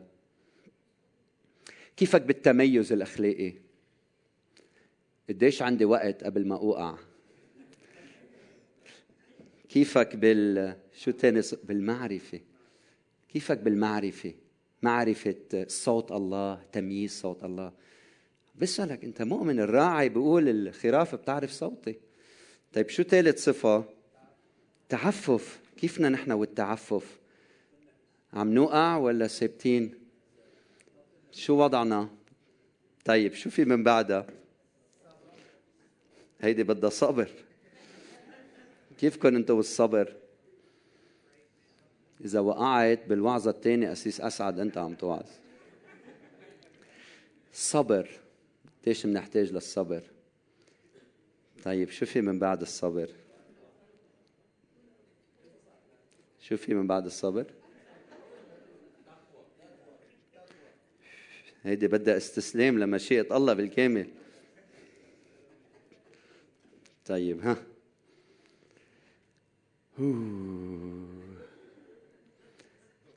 كيفك 1.96 2.22
بالتميز 2.22 2.92
الأخلاقي؟ 2.92 3.53
قديش 5.29 5.62
عندي 5.62 5.85
وقت 5.85 6.24
قبل 6.24 6.48
ما 6.48 6.57
أوقع؟ 6.57 6.98
كيفك 9.70 10.16
بال 10.16 10.76
شو 10.94 11.11
تاني 11.11 11.40
بالمعرفة؟ 11.64 12.40
كيفك 13.28 13.59
بالمعرفة؟ 13.59 14.35
معرفة 14.83 15.66
صوت 15.68 16.12
الله 16.12 16.62
تمييز 16.72 17.20
صوت 17.20 17.44
الله. 17.44 17.72
بسألك 18.54 19.04
أنت 19.04 19.22
مؤمن 19.22 19.61
الراعي 19.61 20.09
بيقول 20.09 20.48
الخراف 20.48 21.14
بتعرف 21.14 21.50
صوتي. 21.50 21.98
طيب 22.72 22.88
شو 22.88 23.02
ثالث 23.02 23.44
صفة؟ 23.44 23.85
تعفف. 24.88 25.61
كيفنا 25.76 26.09
نحن 26.09 26.33
والتعفف؟ 26.33 27.18
عم 28.33 28.54
نوقع 28.54 28.96
ولا 28.96 29.26
ثابتين؟ 29.26 29.94
شو 31.33 31.64
وضعنا؟ 31.64 32.09
طيب 33.04 33.35
شو 33.35 33.50
في 33.50 33.64
من 33.64 33.83
بعدها؟ 33.83 34.26
هيدي 36.40 36.62
بدها 36.62 36.90
صبر. 36.90 37.30
كيفكم 39.01 39.37
أنتم 39.37 39.57
والصبر؟ 39.57 40.17
إذا 42.25 42.41
وقعت 42.41 43.01
بالوعظة 43.09 43.51
الثانية 43.51 43.93
أسيس 43.93 44.21
أسعد 44.21 44.59
أنت 44.59 44.79
عم 44.79 44.95
توعظ. 44.95 45.27
صبر. 47.53 48.11
قديش 48.83 49.07
بنحتاج 49.07 49.53
للصبر؟ 49.53 50.03
طيب 51.65 51.91
شو 51.91 52.07
في 52.07 52.21
من 52.21 52.39
بعد 52.39 52.61
الصبر؟ 52.61 53.11
شو 56.41 56.57
في 56.57 56.75
من 56.75 56.87
بعد 56.87 57.07
الصبر؟ 57.07 57.47
هيدي 61.63 61.89
بدها 61.89 62.17
استسلام 62.17 62.79
لمشيئة 62.79 63.37
الله 63.37 63.55
بالكامل. 63.55 64.09
طيب 67.07 67.41
ها. 67.41 67.69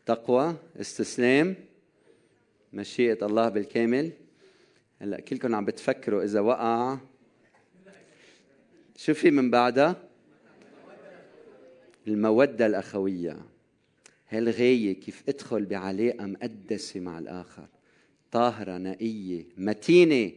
تقوى 0.06 0.56
استسلام 0.78 1.56
مشيئة 2.74 3.26
الله 3.26 3.50
بالكامل 3.50 4.12
هلا 5.02 5.22
كلكم 5.22 5.56
عم 5.56 5.66
بتفكروا 5.66 6.24
إذا 6.24 6.40
وقع. 6.40 6.98
شو 8.98 9.14
في 9.14 9.32
من 9.32 9.52
بعدها؟ 9.52 10.10
المودة 12.08 12.66
الأخوية. 12.66 13.46
هالغاية 14.30 15.00
كيف 15.00 15.24
أدخل 15.30 15.66
بعلاقة 15.66 16.26
مقدسة 16.26 17.00
مع 17.00 17.20
الآخر؟ 17.20 17.68
طاهرة 18.32 18.78
نقية 18.78 19.46
متينة. 19.58 20.32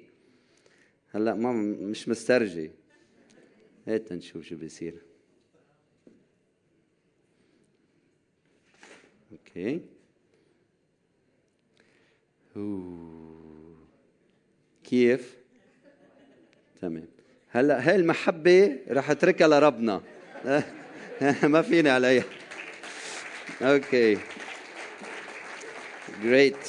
هلا 1.11 1.35
ما 1.35 1.53
مش 1.53 2.09
مسترجي. 2.09 2.70
هات 3.87 4.12
نشوف 4.12 4.44
شو 4.44 4.57
بيصير. 4.57 5.06
أوكي. 9.33 9.81
كيف؟ 14.85 15.37
تمام. 16.81 17.09
هلا 17.49 17.89
هاي 17.89 17.97
المحبة 17.97 18.79
رح 18.89 19.11
اتركها 19.11 19.49
لربنا. 19.49 20.03
ما 21.53 21.62
فيني 21.62 21.89
عليها. 21.91 22.25
أوكي. 23.62 24.19
جريت 26.23 26.69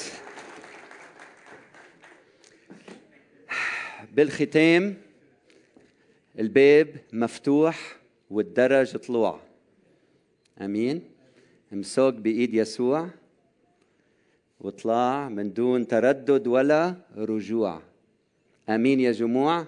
بالختام 4.12 4.96
الباب 6.38 6.96
مفتوح 7.12 7.96
والدرج 8.30 8.96
طلوع. 8.96 9.40
آمين. 10.60 11.17
امسك 11.72 12.14
بإيد 12.14 12.54
يسوع 12.54 13.08
واطلع 14.60 15.28
من 15.28 15.52
دون 15.52 15.86
تردد 15.86 16.46
ولا 16.46 16.94
رجوع. 17.16 17.82
آمين 18.68 19.00
يا 19.00 19.12
جموع 19.12 19.66